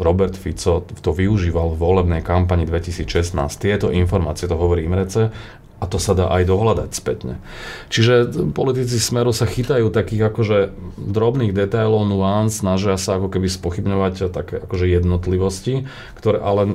Robert 0.00 0.34
Fico 0.34 0.82
to 0.82 1.10
využíval 1.12 1.74
v 1.74 1.80
volebnej 1.80 2.22
kampani 2.24 2.64
2016. 2.64 3.36
Tieto 3.60 3.92
informácie, 3.92 4.48
to 4.48 4.56
hovorí 4.56 4.88
Imrece, 4.88 5.30
a 5.78 5.86
to 5.86 6.02
sa 6.02 6.10
dá 6.10 6.26
aj 6.34 6.42
dohľadať 6.50 6.90
spätne. 6.90 7.38
Čiže 7.86 8.34
politici 8.50 8.98
Smeru 8.98 9.30
sa 9.30 9.46
chytajú 9.46 9.94
takých 9.94 10.34
akože 10.34 10.58
drobných 10.98 11.54
detailov, 11.54 12.02
nuans, 12.10 12.50
snažia 12.50 12.98
sa 12.98 13.22
ako 13.22 13.30
keby 13.30 13.46
spochybňovať 13.46 14.34
také 14.34 14.58
akože 14.58 14.90
jednotlivosti, 14.90 15.86
ktoré 16.18 16.42
ale 16.42 16.66
e, 16.66 16.72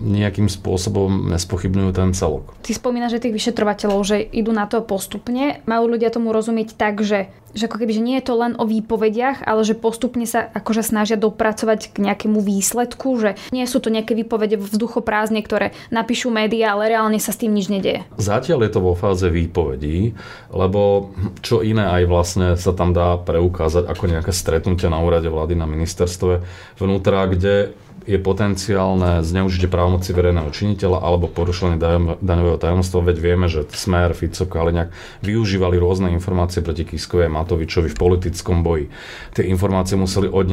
nejakým 0.00 0.48
spôsobom 0.48 1.28
nespochybňujú 1.36 1.90
ten 1.92 2.16
celok. 2.16 2.56
Ty 2.64 2.72
spomínaš, 2.72 3.20
že 3.20 3.28
tých 3.28 3.36
vyšetrovateľov, 3.36 4.00
že 4.08 4.16
idú 4.24 4.56
na 4.56 4.64
to 4.64 4.80
postupne. 4.80 5.60
Majú 5.68 5.84
ľudia 5.84 6.08
tomu 6.08 6.32
rozumieť 6.32 6.72
tak, 6.72 7.04
že 7.04 7.28
že 7.52 7.68
ako 7.68 7.84
keby, 7.84 7.92
že 7.92 8.02
nie 8.04 8.16
je 8.20 8.26
to 8.28 8.34
len 8.40 8.56
o 8.56 8.64
výpovediach, 8.64 9.44
ale 9.44 9.60
že 9.66 9.76
postupne 9.76 10.24
sa 10.24 10.48
akože 10.56 10.80
snažia 10.80 11.20
dopracovať 11.20 11.92
k 11.92 11.96
nejakému 12.00 12.40
výsledku, 12.40 13.20
že 13.20 13.30
nie 13.52 13.68
sú 13.68 13.84
to 13.84 13.92
nejaké 13.92 14.16
výpovede 14.16 14.56
v 14.56 14.68
vzduchoprázdne, 14.68 15.42
ktoré 15.42 15.74
napíšu 15.90 16.30
médiá, 16.30 16.78
ale 16.78 16.94
reálne 16.94 17.18
sa 17.18 17.34
s 17.34 17.42
tým 17.42 17.50
nič 17.50 17.66
nedieje. 17.66 18.06
Zatiaľ 18.14 18.68
je 18.68 18.72
to 18.72 18.80
vo 18.84 18.94
fáze 18.94 19.26
výpovedí, 19.26 20.14
lebo 20.54 21.10
čo 21.42 21.66
iné 21.66 21.82
aj 21.82 22.02
vlastne 22.06 22.46
sa 22.54 22.70
tam 22.70 22.94
dá 22.94 23.18
preukázať 23.18 23.90
ako 23.90 24.04
nejaké 24.06 24.30
stretnutie 24.30 24.86
na 24.86 25.02
úrade 25.02 25.26
vlády 25.26 25.58
na 25.58 25.66
ministerstve 25.66 26.44
vnútra, 26.78 27.26
kde 27.26 27.74
je 28.08 28.16
potenciálne 28.16 29.20
zneužitie 29.20 29.68
právomoci 29.68 30.16
verejného 30.16 30.48
činiteľa 30.48 31.04
alebo 31.04 31.28
porušenie 31.28 31.76
daňového 32.24 32.56
tajomstva, 32.56 33.04
veď 33.04 33.16
vieme, 33.20 33.46
že 33.52 33.68
Smer, 33.68 34.16
Fico, 34.16 34.48
Kaliňák 34.48 35.20
využívali 35.20 35.76
rôzne 35.76 36.08
informácie 36.16 36.64
proti 36.64 36.88
Kiskovi 36.88 37.28
a 37.28 37.34
Matovičovi 37.36 37.92
v 37.92 38.00
politickom 38.00 38.64
boji. 38.64 38.88
Tie 39.36 39.44
informácie 39.44 40.00
museli 40.00 40.24
od 40.24 40.48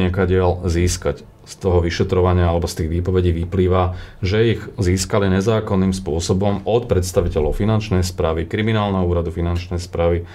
získať. 0.67 1.23
Z 1.45 1.61
toho 1.61 1.77
vyšetrovania 1.77 2.49
alebo 2.49 2.65
z 2.65 2.81
tých 2.83 2.89
výpovedí 2.89 3.29
vyplýva, 3.45 3.93
že 4.25 4.57
ich 4.57 4.61
získali 4.81 5.29
nezákonným 5.29 5.93
spôsobom 5.93 6.65
od 6.65 6.89
predstaviteľov 6.89 7.53
finančnej 7.53 8.01
správy, 8.01 8.49
kriminálneho 8.49 9.05
úradu 9.05 9.29
finančnej 9.29 9.77
správy 9.77 10.25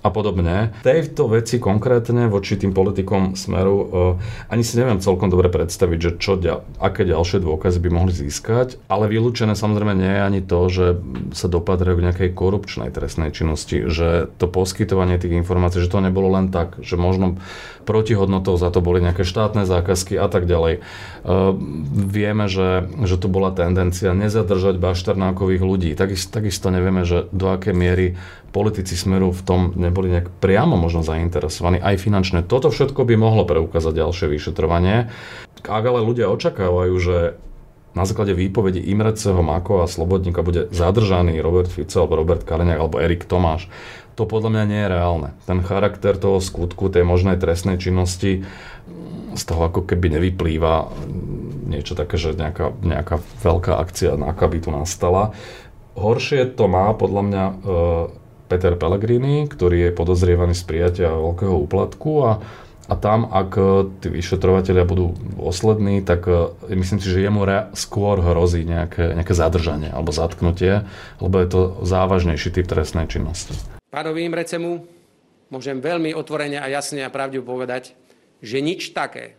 a 0.00 0.08
podobne. 0.08 0.72
Tejto 0.80 1.28
veci 1.28 1.60
konkrétne 1.60 2.26
voči 2.32 2.56
tým 2.56 2.72
politikom 2.72 3.36
smeru 3.36 3.76
uh, 3.76 3.88
ani 4.48 4.64
si 4.64 4.80
neviem 4.80 5.00
celkom 5.00 5.28
dobre 5.28 5.52
predstaviť, 5.52 5.98
že 6.00 6.10
čo, 6.16 6.32
aké 6.80 7.04
ďalšie 7.04 7.44
dôkazy 7.44 7.78
by 7.84 7.90
mohli 7.92 8.12
získať, 8.16 8.80
ale 8.88 9.12
vylúčené 9.12 9.52
samozrejme 9.52 9.92
nie 9.92 10.08
je 10.08 10.22
ani 10.24 10.40
to, 10.40 10.60
že 10.72 10.86
sa 11.36 11.46
dopadrajú 11.52 12.00
k 12.00 12.04
nejakej 12.08 12.30
korupčnej 12.32 12.88
trestnej 12.88 13.30
činnosti, 13.34 13.84
že 13.92 14.32
to 14.40 14.48
poskytovanie 14.48 15.20
tých 15.20 15.36
informácií, 15.36 15.84
že 15.84 15.92
to 15.92 16.00
nebolo 16.00 16.32
len 16.32 16.48
tak, 16.48 16.80
že 16.80 16.96
možno 16.96 17.36
protihodnotou 17.84 18.56
za 18.56 18.72
to 18.72 18.80
boli 18.80 19.04
nejaké 19.04 19.24
štátne 19.26 19.68
zákazky 19.68 20.16
a 20.16 20.28
tak 20.32 20.48
ďalej. 20.48 20.80
Uh, 21.24 21.52
vieme, 21.92 22.48
že, 22.48 22.88
že 23.04 23.16
tu 23.20 23.28
bola 23.28 23.52
tendencia 23.52 24.16
nezadržať 24.16 24.80
bašternákových 24.80 25.62
ľudí. 25.62 25.90
Takisto, 25.92 26.40
takisto 26.40 26.72
nevieme, 26.72 27.04
že 27.04 27.28
do 27.34 27.52
akej 27.52 27.74
miery 27.76 28.06
politici 28.50 28.98
Smeru 28.98 29.30
v 29.30 29.42
tom 29.46 29.60
neboli 29.90 30.14
nejak 30.14 30.30
priamo 30.38 30.78
možno 30.78 31.02
zainteresovaní, 31.02 31.82
aj 31.82 31.98
finančne. 31.98 32.46
Toto 32.46 32.70
všetko 32.70 33.02
by 33.02 33.14
mohlo 33.18 33.42
preukázať 33.42 33.98
ďalšie 33.98 34.26
vyšetrovanie. 34.30 35.10
Ak 35.66 35.84
ale 35.84 36.00
ľudia 36.00 36.30
očakávajú, 36.30 36.94
že 36.96 37.36
na 37.90 38.06
základe 38.06 38.38
výpovedi 38.38 38.78
Imreceho, 38.78 39.42
Makova 39.42 39.84
a 39.84 39.90
Slobodníka 39.90 40.46
bude 40.46 40.70
zadržaný 40.70 41.42
Robert 41.42 41.68
Fico 41.68 42.06
alebo 42.06 42.22
Robert 42.22 42.46
Kaliňák 42.46 42.78
alebo 42.78 43.02
Erik 43.02 43.26
Tomáš, 43.26 43.66
to 44.14 44.28
podľa 44.28 44.52
mňa 44.52 44.64
nie 44.68 44.80
je 44.84 44.92
reálne. 44.92 45.28
Ten 45.48 45.64
charakter 45.64 46.14
toho 46.14 46.38
skutku, 46.38 46.92
tej 46.92 47.02
možnej 47.02 47.40
trestnej 47.40 47.80
činnosti 47.80 48.44
z 49.34 49.42
toho 49.46 49.70
ako 49.70 49.86
keby 49.86 50.10
nevyplýva 50.18 50.90
niečo 51.70 51.94
také, 51.94 52.18
že 52.18 52.34
nejaká, 52.34 52.74
nejaká 52.82 53.22
veľká 53.42 53.78
akcia, 53.78 54.18
aká 54.18 54.46
by 54.50 54.58
tu 54.58 54.70
nastala. 54.74 55.32
Horšie 55.94 56.52
to 56.54 56.66
má 56.66 56.90
podľa 56.94 57.22
mňa 57.26 57.44
e, 57.46 57.54
Peter 58.50 58.74
Pellegrini, 58.74 59.46
ktorý 59.46 59.88
je 59.88 59.90
podozrievaný 59.94 60.58
z 60.58 60.66
prijatia 60.66 61.14
veľkého 61.14 61.54
úplatku 61.54 62.10
a, 62.26 62.32
a 62.90 62.94
tam, 62.98 63.30
ak 63.30 63.50
e, 63.54 63.62
tí 64.02 64.08
vyšetrovateľia 64.10 64.82
budú 64.82 65.14
dôslední, 65.38 66.02
tak 66.02 66.26
e, 66.26 66.50
myslím 66.74 66.98
si, 66.98 67.06
že 67.06 67.22
jemu 67.22 67.46
re, 67.46 67.70
skôr 67.78 68.18
hrozí 68.18 68.66
nejaké, 68.66 69.14
nejaké 69.14 69.38
zadržanie 69.38 69.94
alebo 69.94 70.10
zatknutie, 70.10 70.82
lebo 71.22 71.38
je 71.38 71.46
to 71.46 71.60
závažnejší 71.86 72.50
typ 72.50 72.66
trestnej 72.66 73.06
činnosti. 73.06 73.54
Pánovi 73.94 74.26
Imrecemu 74.26 74.82
môžem 75.54 75.78
veľmi 75.78 76.10
otvorene 76.18 76.58
a 76.58 76.66
jasne 76.66 77.06
a 77.06 77.14
pravdivo 77.14 77.46
povedať, 77.46 77.94
že 78.42 78.58
nič 78.58 78.90
také, 78.90 79.38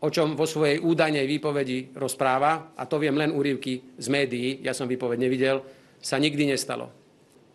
o 0.00 0.08
čom 0.08 0.32
vo 0.32 0.48
svojej 0.48 0.80
údajnej 0.80 1.28
výpovedi 1.28 1.92
rozpráva, 1.92 2.72
a 2.72 2.88
to 2.88 2.96
viem 2.96 3.20
len 3.20 3.36
úrivky 3.36 4.00
z 4.00 4.06
médií, 4.08 4.64
ja 4.64 4.72
som 4.72 4.88
výpoveď 4.88 5.18
nevidel, 5.20 5.60
sa 6.00 6.16
nikdy 6.16 6.56
nestalo. 6.56 6.99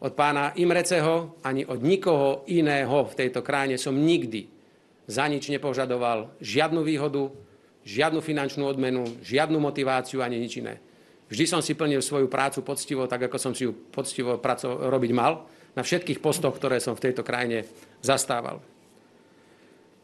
Od 0.06 0.14
pána 0.14 0.54
Imreceho 0.54 1.42
ani 1.42 1.66
od 1.66 1.82
nikoho 1.82 2.46
iného 2.46 3.10
v 3.10 3.18
tejto 3.18 3.42
krajine 3.42 3.82
som 3.82 3.98
nikdy 3.98 4.46
za 5.10 5.26
nič 5.26 5.50
nepožadoval 5.50 6.38
žiadnu 6.38 6.86
výhodu, 6.86 7.34
žiadnu 7.82 8.22
finančnú 8.22 8.70
odmenu, 8.70 9.02
žiadnu 9.26 9.58
motiváciu 9.58 10.22
ani 10.22 10.38
nič 10.38 10.62
iné. 10.62 10.78
Vždy 11.26 11.46
som 11.50 11.62
si 11.66 11.74
plnil 11.74 12.06
svoju 12.06 12.30
prácu 12.30 12.62
poctivo, 12.62 13.10
tak 13.10 13.26
ako 13.26 13.38
som 13.42 13.58
si 13.58 13.66
ju 13.66 13.74
poctivo 13.74 14.38
praco- 14.38 14.78
robiť 14.78 15.10
mal, 15.10 15.50
na 15.74 15.82
všetkých 15.82 16.22
postoch, 16.22 16.54
ktoré 16.54 16.78
som 16.78 16.94
v 16.94 17.10
tejto 17.10 17.26
krajine 17.26 17.66
zastával. 18.06 18.62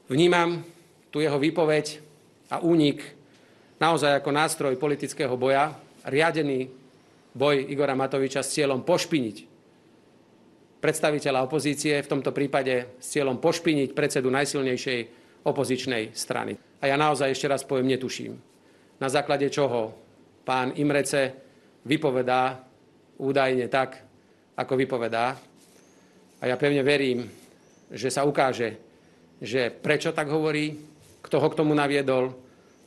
Vnímam 0.10 0.66
tu 1.14 1.22
jeho 1.22 1.38
výpoveď 1.38 2.02
a 2.50 2.58
únik 2.58 3.06
naozaj 3.78 4.18
ako 4.18 4.34
nástroj 4.34 4.74
politického 4.82 5.38
boja, 5.38 5.78
riadený 6.10 6.74
boj 7.38 7.70
Igora 7.70 7.94
Matoviča 7.94 8.42
s 8.42 8.58
cieľom 8.58 8.82
pošpiniť 8.82 9.51
predstaviteľa 10.82 11.46
opozície, 11.46 12.02
v 12.02 12.12
tomto 12.12 12.34
prípade 12.34 12.98
s 12.98 13.14
cieľom 13.14 13.38
pošpiniť 13.38 13.94
predsedu 13.94 14.34
najsilnejšej 14.34 15.00
opozičnej 15.46 16.12
strany. 16.18 16.58
A 16.82 16.90
ja 16.90 16.98
naozaj 16.98 17.32
ešte 17.32 17.46
raz 17.46 17.62
poviem, 17.62 17.94
netuším, 17.94 18.34
na 18.98 19.08
základe 19.10 19.46
čoho 19.54 19.94
pán 20.42 20.74
Imrece 20.76 21.38
vypovedá 21.86 22.66
údajne 23.22 23.70
tak, 23.70 24.02
ako 24.58 24.74
vypovedá. 24.74 25.38
A 26.42 26.44
ja 26.50 26.58
pevne 26.58 26.82
verím, 26.82 27.30
že 27.94 28.10
sa 28.10 28.26
ukáže, 28.26 28.78
že 29.38 29.70
prečo 29.70 30.10
tak 30.10 30.30
hovorí, 30.30 30.74
kto 31.22 31.38
ho 31.38 31.48
k 31.50 31.58
tomu 31.58 31.78
naviedol, 31.78 32.34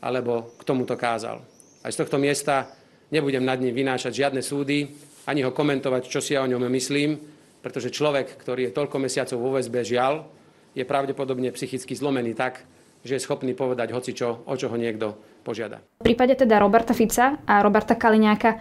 alebo 0.03 0.55
k 0.59 0.63
tomu 0.67 0.83
to 0.83 0.99
kázal. 0.99 1.43
Aj 1.87 1.91
z 1.95 2.03
tohto 2.03 2.19
miesta 2.19 2.75
nebudem 3.15 3.47
nad 3.47 3.63
ním 3.63 3.75
vynášať 3.75 4.13
žiadne 4.27 4.43
súdy, 4.43 4.91
ani 5.25 5.47
ho 5.47 5.55
komentovať, 5.55 6.03
čo 6.11 6.21
si 6.21 6.35
ja 6.35 6.43
o 6.43 6.51
ňom 6.51 6.67
myslím, 6.69 7.34
pretože 7.64 7.88
človek, 7.88 8.37
ktorý 8.37 8.68
je 8.68 8.76
toľko 8.76 9.00
mesiacov 9.00 9.40
vo 9.40 9.56
väzbe, 9.56 9.80
žiaľ, 9.80 10.28
je 10.76 10.85
pravdepodobne 10.85 11.49
psychicky 11.56 11.97
zlomený 11.97 12.37
tak, 12.37 12.68
že 13.00 13.16
je 13.16 13.25
schopný 13.25 13.56
povedať 13.56 13.97
hoci 13.97 14.12
čo, 14.12 14.44
o 14.44 14.52
čo 14.52 14.68
ho 14.68 14.76
niekto 14.76 15.16
požiada. 15.40 15.80
V 16.04 16.12
prípade 16.12 16.37
teda 16.37 16.61
Roberta 16.61 16.92
Fica 16.92 17.40
a 17.49 17.64
Roberta 17.64 17.97
Kaliňáka, 17.97 18.61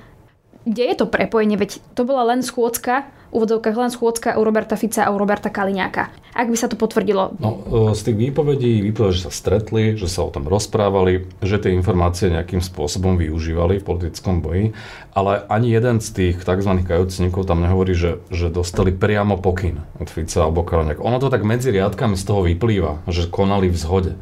kde 0.64 0.84
je 0.88 0.96
to 0.96 1.12
prepojenie? 1.12 1.60
Veď 1.60 1.84
to 1.92 2.08
bola 2.08 2.32
len 2.32 2.40
schôdzka 2.40 3.12
úvodzovkách 3.34 3.76
len 3.76 3.92
schôdzka 3.92 4.38
u 4.38 4.44
Roberta 4.46 4.78
Fica 4.78 5.04
a 5.04 5.12
u 5.12 5.18
Roberta 5.18 5.50
Kaliňáka. 5.50 6.14
Ak 6.34 6.50
by 6.50 6.58
sa 6.58 6.70
to 6.70 6.78
potvrdilo? 6.78 7.38
No, 7.42 7.92
e, 7.92 7.98
z 7.98 8.10
tých 8.10 8.18
výpovedí 8.30 8.82
vypovedí, 8.86 9.18
že 9.18 9.30
sa 9.30 9.32
stretli, 9.34 9.98
že 9.98 10.08
sa 10.08 10.26
o 10.26 10.34
tom 10.34 10.46
rozprávali, 10.46 11.28
že 11.42 11.58
tie 11.58 11.74
informácie 11.74 12.30
nejakým 12.30 12.62
spôsobom 12.62 13.18
využívali 13.18 13.82
v 13.82 13.88
politickom 13.88 14.40
boji, 14.40 14.66
ale 15.14 15.44
ani 15.50 15.74
jeden 15.74 16.00
z 16.00 16.10
tých 16.14 16.36
tzv. 16.46 16.72
kajúcnikov 16.86 17.50
tam 17.50 17.62
nehovorí, 17.62 17.98
že, 17.98 18.22
že 18.30 18.54
dostali 18.54 18.94
priamo 18.94 19.42
pokyn 19.42 19.82
od 19.98 20.08
Fica 20.10 20.46
alebo 20.46 20.62
Kaliňáka. 20.66 21.02
Ono 21.02 21.18
to 21.18 21.34
tak 21.34 21.42
medzi 21.42 21.74
riadkami 21.74 22.16
z 22.16 22.24
toho 22.24 22.46
vyplýva, 22.46 23.06
že 23.10 23.30
konali 23.30 23.70
v 23.70 23.78
zhode 23.78 24.14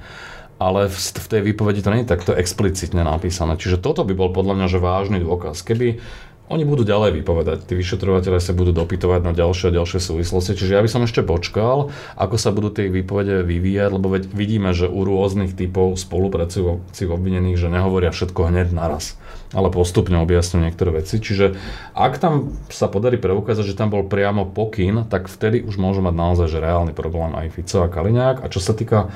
ale 0.62 0.86
v, 0.94 0.94
v 0.94 1.25
tej 1.25 1.41
výpovedi 1.41 1.82
to 1.82 1.89
nie 1.89 2.06
je 2.06 2.13
takto 2.13 2.38
explicitne 2.38 3.01
napísané. 3.01 3.58
Čiže 3.58 3.82
toto 3.82 4.06
by 4.06 4.13
bol 4.13 4.30
podľa 4.30 4.62
mňa 4.62 4.68
že 4.70 4.77
vážny 4.77 5.18
dôkaz. 5.18 5.65
Keby 5.65 5.98
oni 6.51 6.67
budú 6.67 6.84
ďalej 6.84 7.24
vypovedať, 7.24 7.72
tí 7.72 7.74
vyšetrovateľe 7.79 8.43
sa 8.43 8.51
budú 8.51 8.75
dopytovať 8.75 9.24
na 9.24 9.31
ďalšie 9.31 9.72
a 9.72 9.75
ďalšie 9.79 10.03
súvislosti, 10.03 10.60
čiže 10.60 10.75
ja 10.75 10.84
by 10.84 10.89
som 10.91 11.08
ešte 11.08 11.24
počkal, 11.24 11.89
ako 12.20 12.36
sa 12.36 12.51
budú 12.51 12.70
tie 12.70 12.91
výpovede 12.91 13.48
vyvíjať, 13.48 13.89
lebo 13.96 14.12
veď 14.12 14.27
vidíme, 14.29 14.75
že 14.75 14.91
u 14.91 15.08
rôznych 15.08 15.55
typov 15.55 15.96
spolupracujúcich 15.96 17.08
obvinených, 17.08 17.55
že 17.55 17.72
nehovoria 17.72 18.12
všetko 18.12 18.51
hneď 18.51 18.75
naraz, 18.75 19.15
ale 19.55 19.72
postupne 19.72 20.20
objasňujú 20.20 20.62
niektoré 20.62 21.00
veci. 21.00 21.24
Čiže 21.24 21.55
ak 21.96 22.20
tam 22.20 22.60
sa 22.67 22.91
podarí 22.91 23.15
preukázať, 23.15 23.72
že 23.72 23.79
tam 23.79 23.88
bol 23.88 24.03
priamo 24.03 24.43
pokyn, 24.43 25.08
tak 25.08 25.31
vtedy 25.31 25.63
už 25.63 25.79
môžu 25.79 26.03
mať 26.03 26.15
naozaj 26.20 26.48
že 26.51 26.60
reálny 26.60 26.91
problém 26.91 27.31
aj 27.31 27.55
Fico 27.55 27.79
a 27.79 27.88
Kaliňák. 27.88 28.43
A 28.43 28.51
čo 28.51 28.60
sa 28.60 28.75
týka 28.75 29.08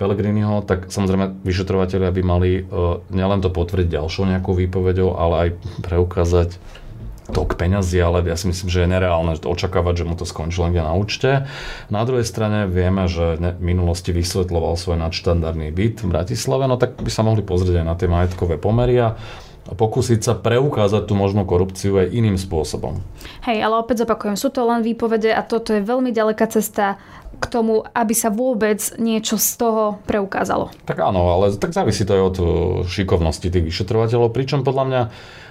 Pelegriniho, 0.00 0.64
tak 0.64 0.88
samozrejme 0.88 1.44
vyšetrovateľia 1.44 2.08
by 2.08 2.22
mali 2.24 2.50
uh, 2.64 3.04
nielen 3.12 3.44
to 3.44 3.52
potvrdiť 3.52 4.00
ďalšou 4.00 4.32
nejakou 4.32 4.56
výpovedou, 4.56 5.12
ale 5.12 5.34
aj 5.36 5.48
preukázať 5.84 6.56
tok 7.30 7.56
peňazí, 7.56 7.96
ale 8.02 8.26
ja 8.26 8.36
si 8.36 8.50
myslím, 8.50 8.68
že 8.68 8.82
je 8.84 8.92
nereálne 8.92 9.38
očakávať, 9.38 10.02
že 10.02 10.08
mu 10.10 10.14
to 10.18 10.26
skončí 10.28 10.60
len 10.60 10.74
na 10.76 10.92
účte. 10.92 11.46
Na 11.88 12.02
druhej 12.02 12.26
strane 12.26 12.66
vieme, 12.66 13.06
že 13.06 13.38
v 13.38 13.62
minulosti 13.62 14.10
vysvetloval 14.10 14.74
svoj 14.76 14.98
nadštandardný 14.98 15.70
byt 15.70 16.02
v 16.02 16.10
Bratislave, 16.10 16.66
no 16.66 16.76
tak 16.76 16.98
by 16.98 17.10
sa 17.10 17.22
mohli 17.22 17.46
pozrieť 17.46 17.80
aj 17.80 17.86
na 17.86 17.94
tie 17.94 18.08
majetkové 18.10 18.58
pomery 18.58 18.98
a 19.70 19.72
pokúsiť 19.78 20.20
sa 20.20 20.34
preukázať 20.34 21.06
tú 21.06 21.14
možnú 21.14 21.46
korupciu 21.46 22.02
aj 22.02 22.10
iným 22.10 22.34
spôsobom. 22.34 22.98
Hej, 23.46 23.62
ale 23.62 23.78
opäť 23.78 24.02
zopakujem, 24.02 24.34
sú 24.34 24.50
to 24.50 24.66
len 24.66 24.82
výpovede 24.82 25.30
a 25.30 25.46
toto 25.46 25.70
je 25.70 25.86
veľmi 25.86 26.10
ďaleká 26.10 26.50
cesta 26.50 26.98
k 27.40 27.44
tomu, 27.48 27.86
aby 27.96 28.12
sa 28.12 28.28
vôbec 28.28 28.82
niečo 29.00 29.40
z 29.40 29.56
toho 29.56 29.96
preukázalo. 30.04 30.68
Tak 30.84 31.00
áno, 31.00 31.32
ale 31.32 31.56
tak 31.56 31.72
závisí 31.72 32.04
to 32.04 32.12
aj 32.12 32.22
od 32.34 32.36
uh, 32.36 32.46
šikovnosti 32.84 33.48
tých 33.48 33.64
vyšetrovateľov, 33.64 34.34
pričom 34.34 34.60
podľa 34.60 34.84
mňa 34.84 35.02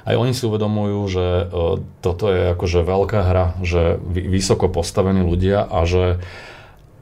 aj 0.05 0.15
oni 0.15 0.33
si 0.38 0.43
uvedomujú, 0.45 0.99
že 1.09 1.25
uh, 1.49 1.81
toto 2.03 2.29
je 2.29 2.53
akože 2.53 2.85
veľká 2.85 3.19
hra, 3.25 3.45
že 3.65 3.97
vysoko 4.11 4.69
postavení 4.69 5.25
ľudia 5.25 5.65
a 5.65 5.88
že 5.89 6.21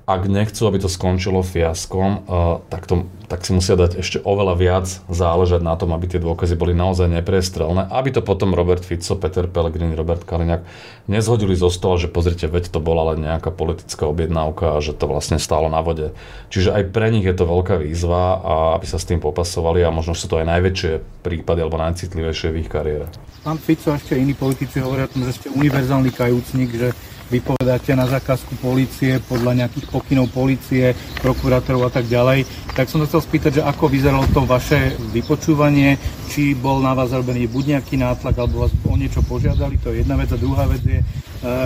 ak 0.07 0.23
nechcú, 0.23 0.71
aby 0.71 0.79
to 0.79 0.87
skončilo 0.87 1.43
fiaskom, 1.43 2.23
uh, 2.31 2.63
tak, 2.71 2.87
to, 2.87 3.11
tak 3.27 3.43
si 3.43 3.51
musia 3.51 3.75
dať 3.75 3.99
ešte 3.99 4.23
oveľa 4.23 4.55
viac 4.55 4.87
záležať 5.11 5.59
na 5.59 5.75
tom, 5.75 5.91
aby 5.91 6.07
tie 6.07 6.23
dôkazy 6.23 6.55
boli 6.55 6.71
naozaj 6.71 7.11
neprestrelné, 7.11 7.91
aby 7.91 8.15
to 8.15 8.23
potom 8.23 8.55
Robert 8.55 8.87
Fico, 8.87 9.19
Peter 9.19 9.51
Pellegrini, 9.51 9.99
Robert 9.99 10.23
Kaliňák 10.23 10.63
nezhodili 11.11 11.59
zo 11.59 11.67
stola, 11.67 11.99
že 11.99 12.07
pozrite, 12.07 12.47
veď 12.47 12.71
to 12.71 12.79
bola 12.79 13.11
len 13.11 13.27
nejaká 13.27 13.51
politická 13.51 14.07
objednávka 14.07 14.79
a 14.79 14.83
že 14.83 14.95
to 14.95 15.11
vlastne 15.11 15.43
stálo 15.43 15.67
na 15.67 15.83
vode. 15.83 16.15
Čiže 16.55 16.71
aj 16.71 16.83
pre 16.95 17.11
nich 17.11 17.27
je 17.27 17.35
to 17.35 17.43
veľká 17.43 17.75
výzva, 17.75 18.39
a 18.39 18.53
aby 18.79 18.87
sa 18.87 19.03
s 19.03 19.11
tým 19.11 19.19
popasovali 19.19 19.83
a 19.83 19.91
možno 19.91 20.15
sú 20.15 20.31
to 20.31 20.39
aj 20.39 20.47
najväčšie 20.47 21.19
prípady 21.19 21.67
alebo 21.67 21.83
najcitlivejšie 21.83 22.55
v 22.55 22.59
ich 22.63 22.71
kariére. 22.71 23.11
Pán 23.43 23.59
Fico 23.59 23.91
a 23.91 23.99
ešte 23.99 24.15
iní 24.15 24.31
politici 24.31 24.79
hovoria 24.79 25.11
že 25.11 25.35
ste 25.35 25.47
univerzálny 25.51 26.15
kajúcnik, 26.15 26.71
že 26.71 26.95
vypovedáte 27.27 27.91
na 27.95 28.07
zákazku 28.07 28.55
policie, 28.63 29.19
podľa 29.27 29.63
nejakých 29.63 29.87
pokynov 29.91 30.31
policie, 30.31 30.95
prokurátorov 31.19 31.87
a 31.87 31.91
tak 31.91 32.07
ďalej. 32.07 32.47
Tak 32.71 32.87
som 32.87 33.03
sa 33.03 33.07
chcel 33.11 33.21
spýtať, 33.23 33.51
že 33.59 33.67
ako 33.67 33.85
vyzeralo 33.91 34.25
to 34.31 34.47
vaše 34.47 34.95
vypočúvanie, 35.11 35.99
či 36.31 36.55
bol 36.55 36.79
na 36.79 36.95
vás 36.95 37.11
robený 37.11 37.51
buď 37.51 37.79
nejaký 37.79 37.99
nátlak, 37.99 38.35
alebo 38.39 38.63
vás 38.63 38.73
o 38.87 38.95
niečo 38.95 39.19
požiadali, 39.23 39.75
to 39.79 39.91
je 39.91 40.03
jedna 40.03 40.15
vec. 40.15 40.31
A 40.31 40.39
druhá 40.39 40.63
vec 40.67 40.83
je, 40.87 40.99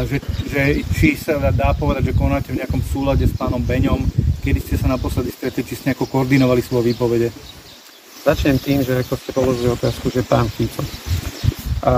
že, 0.10 0.18
že 0.50 0.62
či 0.98 1.14
sa 1.14 1.38
dá 1.54 1.74
povedať, 1.78 2.12
že 2.12 2.18
konáte 2.18 2.50
v 2.52 2.60
nejakom 2.62 2.82
súlade 2.82 3.26
s 3.30 3.34
pánom 3.38 3.62
Beňom, 3.62 4.02
kedy 4.42 4.60
ste 4.60 4.76
sa 4.82 4.90
naposledy 4.90 5.30
stretli, 5.30 5.62
či 5.62 5.78
ste 5.78 5.94
nejako 5.94 6.10
koordinovali 6.10 6.66
svoje 6.66 6.94
výpovede? 6.94 7.30
Začnem 8.22 8.58
tým, 8.62 8.86
že 8.86 9.02
ako 9.02 9.14
ste 9.18 9.32
položili 9.34 9.70
otázku, 9.74 10.14
že 10.14 10.22
pán 10.22 10.46
Fico. 10.46 10.86
A 11.82 11.94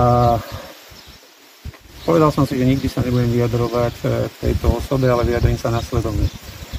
povedal 2.04 2.30
som 2.30 2.44
si, 2.44 2.60
že 2.60 2.68
nikdy 2.68 2.86
sa 2.86 3.00
nebudem 3.00 3.32
vyjadrovať 3.32 3.94
e, 4.04 4.06
v 4.28 4.34
tejto 4.44 4.78
osobe, 4.78 5.08
ale 5.08 5.24
vyjadrím 5.24 5.56
sa 5.56 5.72
nasledovne. 5.72 6.28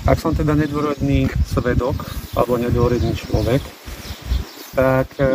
Ak 0.05 0.21
som 0.21 0.37
teda 0.37 0.53
nedôrodný 0.53 1.25
svedok 1.49 1.97
alebo 2.37 2.61
nedôrodný 2.61 3.17
človek, 3.17 3.59
tak 4.77 5.09
e, 5.17 5.25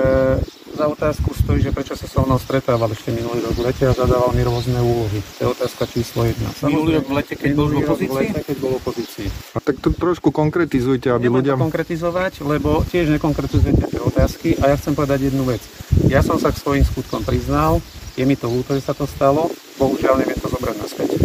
za 0.70 0.86
otázku 0.86 1.34
stojí, 1.34 1.60
že 1.60 1.74
prečo 1.74 1.98
sa 1.98 2.06
so 2.06 2.22
mnou 2.22 2.38
stretával 2.38 2.88
ešte 2.94 3.10
minulý 3.10 3.42
rok 3.42 3.54
v 3.58 3.62
lete 3.66 3.84
a 3.84 3.92
zadával 3.92 4.30
mi 4.30 4.46
rôzne 4.46 4.78
úlohy. 4.78 5.18
To 5.36 5.38
je 5.42 5.48
otázka 5.58 5.82
číslo 5.90 6.22
jedna. 6.24 6.48
Minulý 6.62 7.02
rok 7.02 7.06
v 7.10 7.14
lete, 7.20 7.34
keď 7.34 7.50
bol 7.52 7.66
v 7.68 7.82
opozícii? 7.82 8.16
Lete, 8.16 8.40
keď 8.46 8.56
bol 8.62 8.70
v 8.70 8.76
opozícii. 8.78 9.26
A 9.52 9.58
tak 9.58 9.76
to 9.82 9.90
trošku 9.90 10.30
konkretizujte, 10.30 11.10
aby 11.10 11.26
Nebudem 11.26 11.52
ľudia... 11.52 11.54
to 11.58 11.64
konkretizovať, 11.66 12.32
lebo 12.46 12.70
tiež 12.86 13.10
nekonkretizujete 13.18 13.84
tie 13.90 14.00
otázky 14.00 14.48
a 14.62 14.70
ja 14.70 14.76
chcem 14.78 14.94
povedať 14.94 15.34
jednu 15.34 15.44
vec. 15.50 15.60
Ja 16.06 16.22
som 16.22 16.38
sa 16.38 16.54
k 16.54 16.62
svojím 16.62 16.84
skutkom 16.86 17.26
priznal, 17.26 17.82
je 18.20 18.24
mi 18.28 18.36
to 18.36 18.52
ľúto, 18.52 18.76
že 18.76 18.84
sa 18.84 18.92
to 18.92 19.08
stalo, 19.08 19.48
bohužiaľ 19.80 20.20
neviem 20.20 20.36
to 20.36 20.52
zobrať 20.52 20.76
naspäť. 20.76 21.16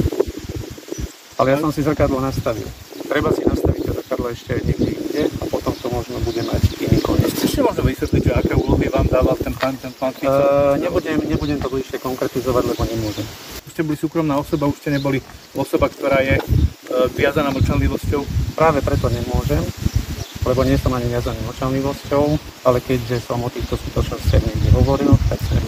Ale 1.35 1.51
ja 1.51 1.57
som 1.59 1.67
si 1.67 1.83
zrkadlo 1.83 2.23
nastavil. 2.23 2.63
Treba 3.11 3.35
si 3.35 3.43
nastaviť 3.43 3.81
to 3.83 3.91
zrkadlo 3.99 4.31
ešte 4.31 4.63
niekde 4.63 4.95
inde 4.95 5.21
a 5.27 5.45
potom 5.51 5.75
to 5.75 5.91
možno 5.91 6.15
bude 6.23 6.39
mať 6.47 6.63
iný 6.79 7.03
koniec. 7.03 7.35
Ešte 7.35 7.59
možno 7.59 7.83
vysvetliť, 7.83 8.23
že 8.23 8.31
aké 8.31 8.53
úlohy 8.55 8.87
vám 8.87 9.11
dával 9.11 9.35
ten 9.35 9.51
pán, 9.51 9.75
ten 9.75 9.91
pán 9.91 10.15
Fico? 10.15 10.31
Uh, 10.31 10.79
nebudem, 10.79 11.19
nebudem 11.27 11.59
to 11.59 11.67
bližšie 11.67 11.99
konkretizovať, 11.99 12.63
lebo 12.63 12.81
nemôžem. 12.87 13.27
Už 13.67 13.71
ste 13.75 13.83
boli 13.83 13.99
súkromná 13.99 14.39
osoba, 14.39 14.71
už 14.71 14.79
ste 14.79 14.95
neboli 14.95 15.19
osoba, 15.51 15.91
ktorá 15.91 16.23
je 16.23 16.39
uh, 16.39 17.11
viazaná 17.11 17.51
mlčanlivosťou. 17.51 18.23
Práve 18.55 18.79
preto 18.79 19.11
nemôžem, 19.11 19.59
lebo 20.47 20.63
nie 20.63 20.79
som 20.79 20.95
ani 20.95 21.11
viazaný 21.11 21.43
mlčanlivosťou, 21.43 22.23
ale 22.63 22.79
keďže 22.79 23.19
som 23.27 23.43
o 23.43 23.51
týchto 23.51 23.75
skutočnostiach 23.75 24.47
niekde 24.47 24.71
hovoril, 24.79 25.11
tak 25.27 25.43
vyjadrovať. 25.43 25.64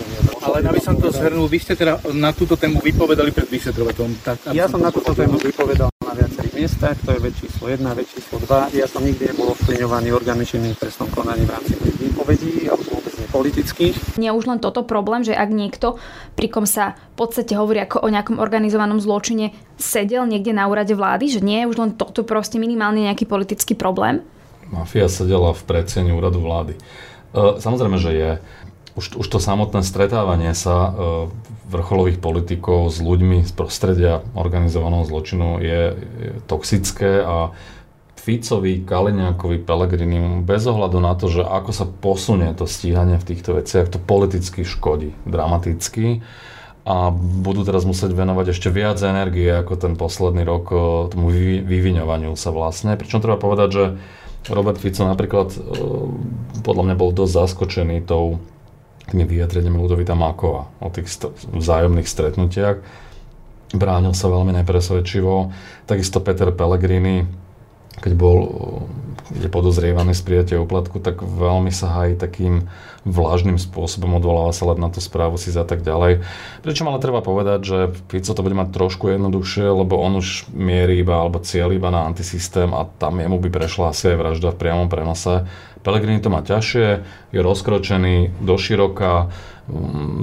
Ale 0.57 0.73
aby 0.73 0.81
som 0.81 0.97
to 0.97 1.13
zhrnul, 1.13 1.45
vy 1.45 1.61
ste 1.61 1.77
teda 1.77 2.01
na 2.17 2.33
túto 2.33 2.57
tému 2.57 2.81
vypovedali 2.81 3.29
pred 3.29 3.45
vyšetrovateľom. 3.45 4.25
Tak, 4.25 4.57
Ja 4.57 4.65
som 4.65 4.81
na 4.81 4.89
túto 4.89 5.13
tému 5.13 5.37
vypovedal 5.37 5.93
na 6.01 6.17
viacerých 6.17 6.53
miestach, 6.57 6.97
to 6.97 7.13
je 7.13 7.19
vec 7.21 7.37
číslo 7.37 7.69
1, 7.69 7.77
vec 7.93 8.09
číslo 8.09 8.41
2. 8.41 8.73
Ja 8.73 8.89
som 8.89 9.05
nikdy 9.05 9.29
nebol 9.29 9.53
ovplyvňovaný 9.53 10.17
orgánmi 10.17 10.49
činným 10.49 10.73
trestnom 10.73 11.13
konaní 11.13 11.45
v 11.45 11.53
rámci 11.53 11.77
výpovedí, 11.77 12.73
alebo 12.73 12.89
vôbec 12.89 13.13
nepolitických. 13.21 14.17
Nie 14.17 14.33
už 14.33 14.49
len 14.49 14.57
toto 14.57 14.81
problém, 14.81 15.21
že 15.21 15.37
ak 15.37 15.45
niekto, 15.53 16.01
pri 16.33 16.49
kom 16.49 16.65
sa 16.65 16.97
v 17.13 17.21
podstate 17.21 17.53
hovorí 17.53 17.77
ako 17.85 18.01
o 18.01 18.09
nejakom 18.09 18.41
organizovanom 18.41 18.97
zločine, 18.97 19.53
sedel 19.77 20.25
niekde 20.25 20.57
na 20.57 20.65
úrade 20.65 20.97
vlády, 20.97 21.37
že 21.37 21.45
nie 21.45 21.61
je 21.61 21.69
už 21.69 21.77
len 21.77 21.91
toto 21.93 22.25
proste 22.25 22.57
minimálne 22.57 23.05
nejaký 23.05 23.29
politický 23.29 23.77
problém? 23.77 24.25
Mafia 24.73 25.05
sedela 25.05 25.53
v 25.53 25.61
predsieni 25.69 26.09
úradu 26.17 26.41
vlády. 26.41 26.73
E, 26.73 27.61
samozrejme, 27.61 28.01
že 28.01 28.11
je. 28.17 28.31
Už, 28.97 29.13
už 29.13 29.27
to 29.29 29.37
samotné 29.37 29.85
stretávanie 29.85 30.57
sa 30.57 30.89
e, 30.89 30.91
vrcholových 31.69 32.17
politikov 32.17 32.89
s 32.89 32.97
ľuďmi 32.97 33.45
z 33.45 33.53
prostredia 33.53 34.25
organizovaného 34.33 35.05
zločinu 35.05 35.61
je, 35.61 35.81
je 35.93 36.31
toxické 36.49 37.21
a 37.21 37.53
Ficovi, 38.17 38.83
Kaliňákovi, 38.83 39.63
Pelegrini, 39.63 40.43
bez 40.43 40.67
ohľadu 40.67 40.99
na 40.99 41.15
to, 41.15 41.31
že 41.31 41.47
ako 41.47 41.71
sa 41.71 41.85
posunie 41.87 42.51
to 42.57 42.67
stíhanie 42.67 43.15
v 43.21 43.27
týchto 43.31 43.55
veciach, 43.55 43.87
to 43.87 44.01
politicky 44.01 44.67
škodí 44.67 45.15
dramaticky 45.23 46.25
a 46.83 47.11
budú 47.13 47.63
teraz 47.63 47.85
musieť 47.85 48.15
venovať 48.15 48.51
ešte 48.55 48.67
viac 48.71 48.99
energie 49.03 49.51
ako 49.51 49.77
ten 49.77 49.93
posledný 49.93 50.41
rok 50.41 50.65
e, 50.71 50.75
tomu 51.13 51.29
vyvi- 51.29 51.63
vyviňovaniu 51.63 52.33
sa 52.33 52.49
vlastne. 52.49 52.97
Pričom 52.97 53.21
treba 53.21 53.37
povedať, 53.37 53.69
že 53.69 53.83
Robert 54.49 54.79
Fico 54.79 55.03
napríklad 55.03 55.53
e, 55.53 55.59
podľa 56.63 56.83
mňa 56.87 56.95
bol 56.95 57.11
dosť 57.11 57.31
zaskočený 57.45 58.07
tou 58.07 58.39
tými 59.07 59.23
vyjadreniami 59.23 59.77
Ludovita 59.79 60.13
Mákova 60.13 60.67
o 60.83 60.87
tých 60.91 61.07
st- 61.07 61.33
vzájomných 61.51 62.07
stretnutiach. 62.07 62.77
Bránil 63.75 64.15
sa 64.15 64.31
veľmi 64.31 64.55
nepresvedčivo. 64.63 65.51
Takisto 65.87 66.23
Peter 66.23 66.51
Pellegrini, 66.55 67.27
keď 67.99 68.11
bol 68.15 68.37
je 69.35 69.51
podozrievaný 69.51 70.15
z 70.15 70.23
prijatia 70.23 70.57
úplatku, 70.63 71.03
tak 71.03 71.19
veľmi 71.19 71.67
sa 71.67 71.91
hájí 71.91 72.15
takým 72.15 72.71
vlažným 73.03 73.59
spôsobom, 73.59 74.19
odvoláva 74.19 74.55
sa 74.55 74.71
len 74.71 74.79
na 74.79 74.87
tú 74.87 75.03
správu 75.03 75.35
si 75.35 75.51
a 75.51 75.67
tak 75.67 75.83
ďalej. 75.83 76.23
Pričom 76.63 76.87
ale 76.87 77.03
treba 77.03 77.19
povedať, 77.19 77.59
že 77.63 77.77
Fico 78.07 78.31
to 78.31 78.43
bude 78.43 78.55
mať 78.55 78.71
trošku 78.71 79.11
jednoduchšie, 79.11 79.67
lebo 79.67 79.99
on 79.99 80.19
už 80.19 80.47
mierí 80.51 81.03
iba 81.03 81.19
alebo 81.19 81.43
cieľ 81.43 81.75
iba 81.75 81.91
na 81.91 82.07
antisystém 82.07 82.71
a 82.71 82.87
tam 82.87 83.19
jemu 83.19 83.39
by 83.39 83.49
prešla 83.51 83.91
asi 83.91 84.15
aj 84.15 84.17
vražda 84.19 84.49
v 84.55 84.59
priamom 84.59 84.87
prenose. 84.87 85.47
Pelegrini 85.87 86.19
to 86.19 86.27
má 86.27 86.43
ťažšie, 86.43 86.87
je 87.31 87.39
rozkročený 87.39 88.43
do 88.43 88.59
široka, 88.59 89.31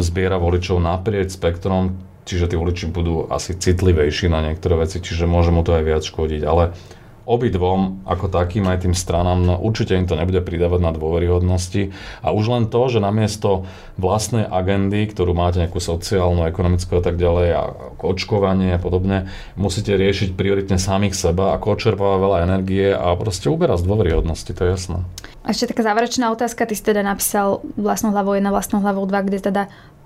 zbiera 0.05 0.37
voličov 0.37 0.77
naprieč 0.77 1.41
spektrom, 1.41 1.97
čiže 2.29 2.53
tí 2.53 2.57
voliči 2.61 2.93
budú 2.93 3.25
asi 3.33 3.57
citlivejší 3.57 4.29
na 4.29 4.45
niektoré 4.45 4.77
veci, 4.85 5.01
čiže 5.01 5.25
môže 5.25 5.49
mu 5.57 5.65
to 5.65 5.73
aj 5.73 5.85
viac 5.89 6.05
škodiť. 6.05 6.43
Ale 6.45 6.77
obidvom 7.25 8.05
ako 8.05 8.29
takým 8.29 8.69
aj 8.69 8.85
tým 8.85 8.93
stranám, 8.93 9.41
no 9.41 9.55
určite 9.57 9.97
im 9.97 10.05
to 10.05 10.17
nebude 10.17 10.45
pridávať 10.45 10.81
na 10.81 10.93
dôveryhodnosti. 10.93 11.93
A 12.21 12.37
už 12.37 12.45
len 12.53 12.65
to, 12.69 12.81
že 12.93 13.01
namiesto 13.01 13.65
vlastnej 13.97 14.45
agendy, 14.45 15.09
ktorú 15.09 15.33
máte 15.33 15.65
nejakú 15.65 15.81
sociálnu, 15.81 16.45
ekonomickú 16.45 17.01
a 17.01 17.03
tak 17.05 17.17
ďalej, 17.17 17.49
a 17.57 17.63
očkovanie 18.05 18.77
a 18.77 18.81
podobne, 18.81 19.33
musíte 19.57 19.97
riešiť 19.97 20.37
prioritne 20.37 20.77
samých 20.77 21.17
seba, 21.17 21.57
ako 21.57 21.81
odčerpáva 21.81 22.21
veľa 22.21 22.39
energie 22.45 22.93
a 22.93 23.17
proste 23.17 23.49
uberá 23.49 23.81
z 23.81 23.89
dôveryhodnosti, 23.89 24.53
to 24.53 24.61
je 24.61 24.71
jasné. 24.77 24.99
Ešte 25.45 25.73
taká 25.73 25.85
záverečná 25.85 26.29
otázka, 26.33 26.69
ty 26.69 26.77
si 26.77 26.85
teda 26.85 27.05
napísal 27.05 27.65
vlastnou 27.77 28.13
hlavou 28.13 28.37
1, 28.37 28.45
vlastnou 28.49 28.81
hlavou 28.85 29.05
2, 29.09 29.29
kde 29.29 29.39
teda 29.41 29.63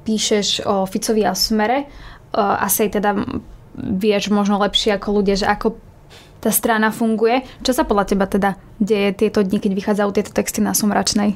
píšeš 0.06 0.62
o 0.66 0.86
Ficovi 0.86 1.22
a 1.26 1.34
Smere. 1.34 1.90
Asi 2.34 2.90
teda 2.90 3.14
vieš 3.78 4.34
možno 4.34 4.58
lepšie 4.58 4.98
ako 4.98 5.22
ľudia, 5.22 5.38
že 5.38 5.46
ako 5.46 5.78
tá 6.38 6.50
strana 6.54 6.94
funguje. 6.94 7.42
Čo 7.66 7.74
sa 7.74 7.82
podľa 7.82 8.04
teba 8.14 8.26
teda 8.30 8.54
deje 8.78 9.26
tieto 9.26 9.42
dni, 9.42 9.58
keď 9.58 9.72
vychádzajú 9.74 10.10
tieto 10.14 10.30
texty 10.30 10.62
na 10.62 10.74
Somračnej? 10.74 11.34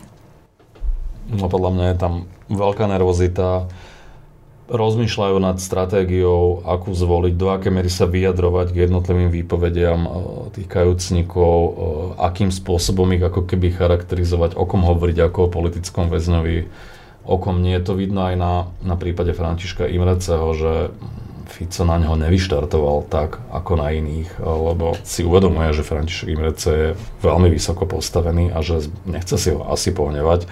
No 1.30 1.46
podľa 1.46 1.70
mňa 1.74 1.86
je 1.94 1.96
tam 1.98 2.14
veľká 2.50 2.84
nervozita. 2.90 3.66
Rozmýšľajú 4.72 5.36
nad 5.42 5.60
stratégiou, 5.60 6.64
akú 6.64 6.96
zvoliť, 6.96 7.34
do 7.36 7.52
aké 7.52 7.68
miery 7.68 7.92
sa 7.92 8.08
vyjadrovať 8.08 8.72
k 8.72 8.88
jednotlivým 8.88 9.28
výpovediam 9.28 10.00
e, 10.06 10.10
tých 10.54 10.68
kajúcnikov, 10.70 11.58
e, 11.60 11.70
akým 12.24 12.48
spôsobom 12.48 13.04
ich 13.12 13.20
ako 13.20 13.44
keby 13.44 13.74
charakterizovať, 13.74 14.56
o 14.56 14.64
kom 14.64 14.86
hovoriť 14.86 15.18
ako 15.28 15.38
o 15.44 15.52
politickom 15.52 16.08
väzňovi, 16.08 16.56
o 17.26 17.36
kom 17.36 17.60
nie. 17.60 17.76
To 17.84 17.92
vidno 17.92 18.24
aj 18.24 18.34
na, 18.38 18.52
na 18.80 18.96
prípade 18.96 19.36
Františka 19.36 19.84
Imreceho, 19.92 20.48
že 20.56 20.72
Fico 21.52 21.84
na 21.84 22.00
neho 22.00 22.16
nevyštartoval 22.16 23.12
tak 23.12 23.36
ako 23.52 23.76
na 23.76 23.92
iných, 23.92 24.40
lebo 24.40 24.96
si 25.04 25.20
uvedomuje, 25.20 25.76
že 25.76 25.84
František 25.84 26.32
Imrece 26.32 26.70
je 26.72 26.88
veľmi 27.20 27.52
vysoko 27.52 27.84
postavený 27.84 28.56
a 28.56 28.64
že 28.64 28.88
nechce 29.04 29.36
si 29.36 29.52
ho 29.52 29.60
asi 29.68 29.92
pohnevať. 29.92 30.48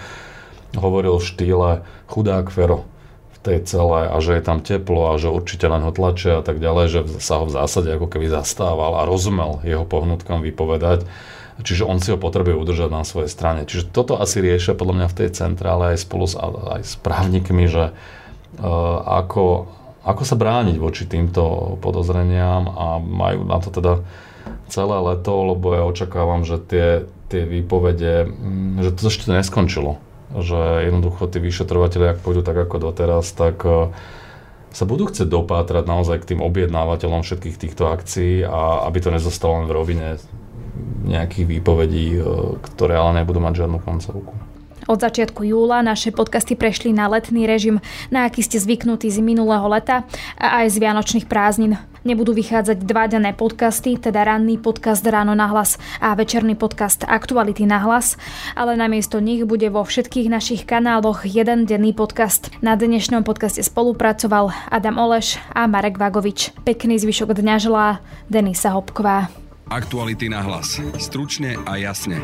Hovoril 0.77 1.17
v 1.17 1.25
štýle 1.25 1.71
chudák 2.05 2.53
Fero 2.53 2.85
v 3.33 3.39
tej 3.41 3.65
celé 3.65 4.13
a 4.13 4.17
že 4.21 4.37
je 4.37 4.43
tam 4.45 4.61
teplo 4.61 5.09
a 5.09 5.17
že 5.17 5.33
určite 5.33 5.65
len 5.73 5.81
ho 5.81 5.89
tlačia 5.89 6.39
a 6.39 6.45
tak 6.45 6.61
ďalej, 6.61 6.87
že 6.93 7.01
sa 7.25 7.41
ho 7.41 7.49
v 7.49 7.57
zásade 7.57 7.89
ako 7.97 8.05
keby 8.05 8.29
zastával 8.29 9.01
a 9.01 9.09
rozumel 9.09 9.65
jeho 9.65 9.89
pohnutkom 9.89 10.45
vypovedať. 10.45 11.09
Čiže 11.61 11.89
on 11.89 12.01
si 12.01 12.13
ho 12.13 12.21
potrebuje 12.21 12.57
udržať 12.57 12.93
na 12.93 13.05
svojej 13.05 13.33
strane. 13.33 13.65
Čiže 13.65 13.93
toto 13.93 14.21
asi 14.21 14.45
riešia 14.45 14.77
podľa 14.77 14.97
mňa 15.01 15.09
v 15.13 15.19
tej 15.25 15.29
centrále 15.33 15.97
aj 15.97 16.05
spolu 16.05 16.29
s, 16.29 16.37
aj 16.37 16.83
s 16.85 16.95
právnikmi, 17.01 17.69
že 17.69 17.93
uh, 17.93 18.97
ako, 19.25 19.69
ako 20.01 20.23
sa 20.25 20.37
brániť 20.37 20.77
voči 20.81 21.05
týmto 21.05 21.77
podozreniam 21.85 22.65
a 22.73 22.87
majú 23.01 23.45
na 23.45 23.61
to 23.61 23.69
teda 23.69 24.01
celé 24.73 24.97
leto, 24.97 25.35
lebo 25.53 25.77
ja 25.77 25.83
očakávam, 25.85 26.47
že 26.47 26.57
tie, 26.63 26.89
tie 27.29 27.45
výpovede, 27.45 28.31
mm, 28.31 28.81
že 28.81 28.91
to 28.97 29.11
ešte 29.11 29.29
neskončilo. 29.29 30.01
Že 30.31 30.89
jednoducho 30.89 31.27
tí 31.27 31.43
vyšetrovateľi, 31.43 32.17
ak 32.17 32.23
pôjdu 32.23 32.47
tak 32.47 32.57
ako 32.57 32.91
doteraz, 32.91 33.35
tak 33.35 33.61
e, 33.67 33.91
sa 34.71 34.85
budú 34.87 35.11
chcieť 35.11 35.27
dopátrať 35.27 35.85
naozaj 35.85 36.23
k 36.23 36.29
tým 36.35 36.41
objednávateľom 36.41 37.27
všetkých 37.27 37.59
týchto 37.59 37.91
akcií 37.91 38.47
a 38.47 38.87
aby 38.87 38.99
to 39.03 39.11
nezostalo 39.11 39.61
len 39.61 39.67
v 39.67 39.75
rovine 39.75 40.09
nejakých 41.05 41.45
výpovedí, 41.59 42.07
e, 42.15 42.21
ktoré 42.63 42.95
ale 42.95 43.21
nebudú 43.21 43.43
mať 43.43 43.67
žiadnu 43.67 43.79
koncovku. 43.83 44.50
Od 44.89 44.97
začiatku 45.01 45.45
júla 45.45 45.85
naše 45.85 46.15
podcasty 46.15 46.57
prešli 46.57 46.95
na 46.95 47.11
letný 47.11 47.45
režim, 47.45 47.83
na 48.09 48.25
aký 48.25 48.41
ste 48.41 48.57
zvyknutí 48.57 49.11
z 49.13 49.21
minulého 49.21 49.67
leta 49.69 50.09
a 50.41 50.63
aj 50.65 50.73
z 50.73 50.77
vianočných 50.81 51.27
prázdnin. 51.29 51.77
Nebudú 52.01 52.33
vychádzať 52.33 52.81
dva 52.89 53.13
dané 53.13 53.37
podcasty, 53.37 54.01
teda 54.01 54.25
ranný 54.25 54.57
podcast 54.57 55.05
Ráno 55.05 55.37
na 55.37 55.53
hlas 55.53 55.77
a 56.01 56.17
večerný 56.17 56.57
podcast 56.57 57.05
Aktuality 57.05 57.69
na 57.69 57.77
hlas, 57.85 58.17
ale 58.57 58.73
namiesto 58.73 59.21
nich 59.21 59.45
bude 59.45 59.69
vo 59.69 59.85
všetkých 59.85 60.33
našich 60.33 60.65
kanáloch 60.65 61.29
jeden 61.29 61.69
denný 61.69 61.93
podcast. 61.93 62.49
Na 62.65 62.73
dnešnom 62.73 63.21
podcaste 63.21 63.61
spolupracoval 63.61 64.49
Adam 64.73 64.97
Oleš 64.97 65.37
a 65.53 65.69
Marek 65.69 66.01
Vagovič. 66.01 66.57
Pekný 66.65 66.97
zvyšok 66.97 67.37
dňa 67.37 67.57
želá 67.61 68.01
Denisa 68.33 68.73
Hopková. 68.73 69.29
Aktuality 69.69 70.33
na 70.33 70.41
hlas. 70.41 70.81
Stručne 70.97 71.61
a 71.69 71.77
jasne. 71.77 72.17